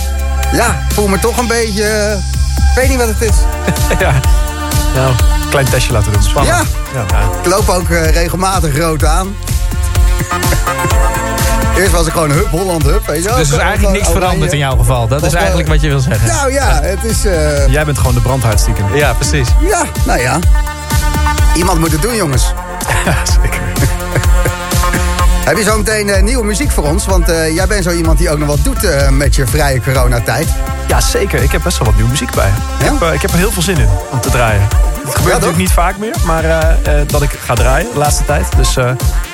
[0.53, 2.13] ja, voel me toch een beetje, eh,
[2.57, 3.37] ik weet niet wat het is.
[4.05, 4.13] ja.
[4.97, 5.13] Nou,
[5.51, 6.23] klein testje laten doen.
[6.23, 6.57] Spannend.
[6.95, 7.05] Ja.
[7.11, 7.21] ja.
[7.43, 9.37] Ik loop ook eh, regelmatig rood aan.
[11.77, 13.07] Eerst was ik gewoon hup, Holland hup.
[13.07, 13.37] Weet je wel.
[13.37, 14.21] Dus er is eigenlijk niks Oranje.
[14.25, 15.09] veranderd in jouw geval.
[15.09, 16.29] Dat Of, is eh, eigenlijk wat je wil zeggen.
[16.29, 18.95] Nou ja, het is, eh, Jij bent gewoon de brandhaard stiekem.
[18.95, 19.49] Ja, precies.
[19.61, 20.39] ja, nou ja.
[21.55, 22.45] Iemand moet het doen, jongens.
[23.05, 23.61] Ja, zeker.
[25.47, 27.07] Heb je zo meteen nieuwe muziek voor ons?
[27.07, 29.81] Want eh, jij bent zo iemand die ook nog wat doet eh, met je vrije
[29.81, 30.49] coronatijd.
[30.87, 31.43] Ja, zeker.
[31.43, 32.53] Ik heb best wel wat nieuwe muziek bij.
[32.79, 34.61] Ik, heb, eh, ik heb er heel veel zin in om te draaien.
[34.61, 35.57] Het gebeurt natuurlijk toch?
[35.57, 38.47] niet vaak meer, maar eh, eh, dat ik ga draaien de laatste tijd.
[38.57, 38.75] Dus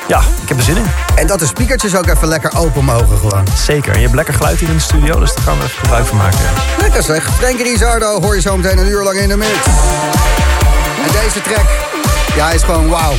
[0.08, 0.86] ja, ik heb er zin in.
[1.14, 3.46] En dat de speakertjes ook even lekker open mogen gewoon.
[3.54, 3.92] Zeker.
[3.92, 6.06] En je hebt lekker geluid hier in de studio, dus daar gaan we even gebruik
[6.06, 6.38] van maken.
[6.38, 6.80] Ja.
[6.80, 7.30] Lekker zeg.
[7.38, 9.56] Frank Rizardo hoor je zo meteen een uur lang in de mix.
[11.06, 11.66] En deze track,
[12.36, 13.14] ja, is gewoon wauw.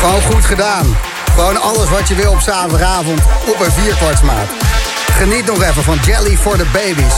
[0.00, 0.96] Gewoon goed gedaan.
[1.34, 4.46] Gewoon alles wat je wil op zaterdagavond op een vierkwartsmaat.
[5.12, 7.14] Geniet nog even van Jelly for the Babies.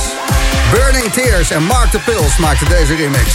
[0.70, 3.34] Burning Tears en Mark the Pills maakten deze remix.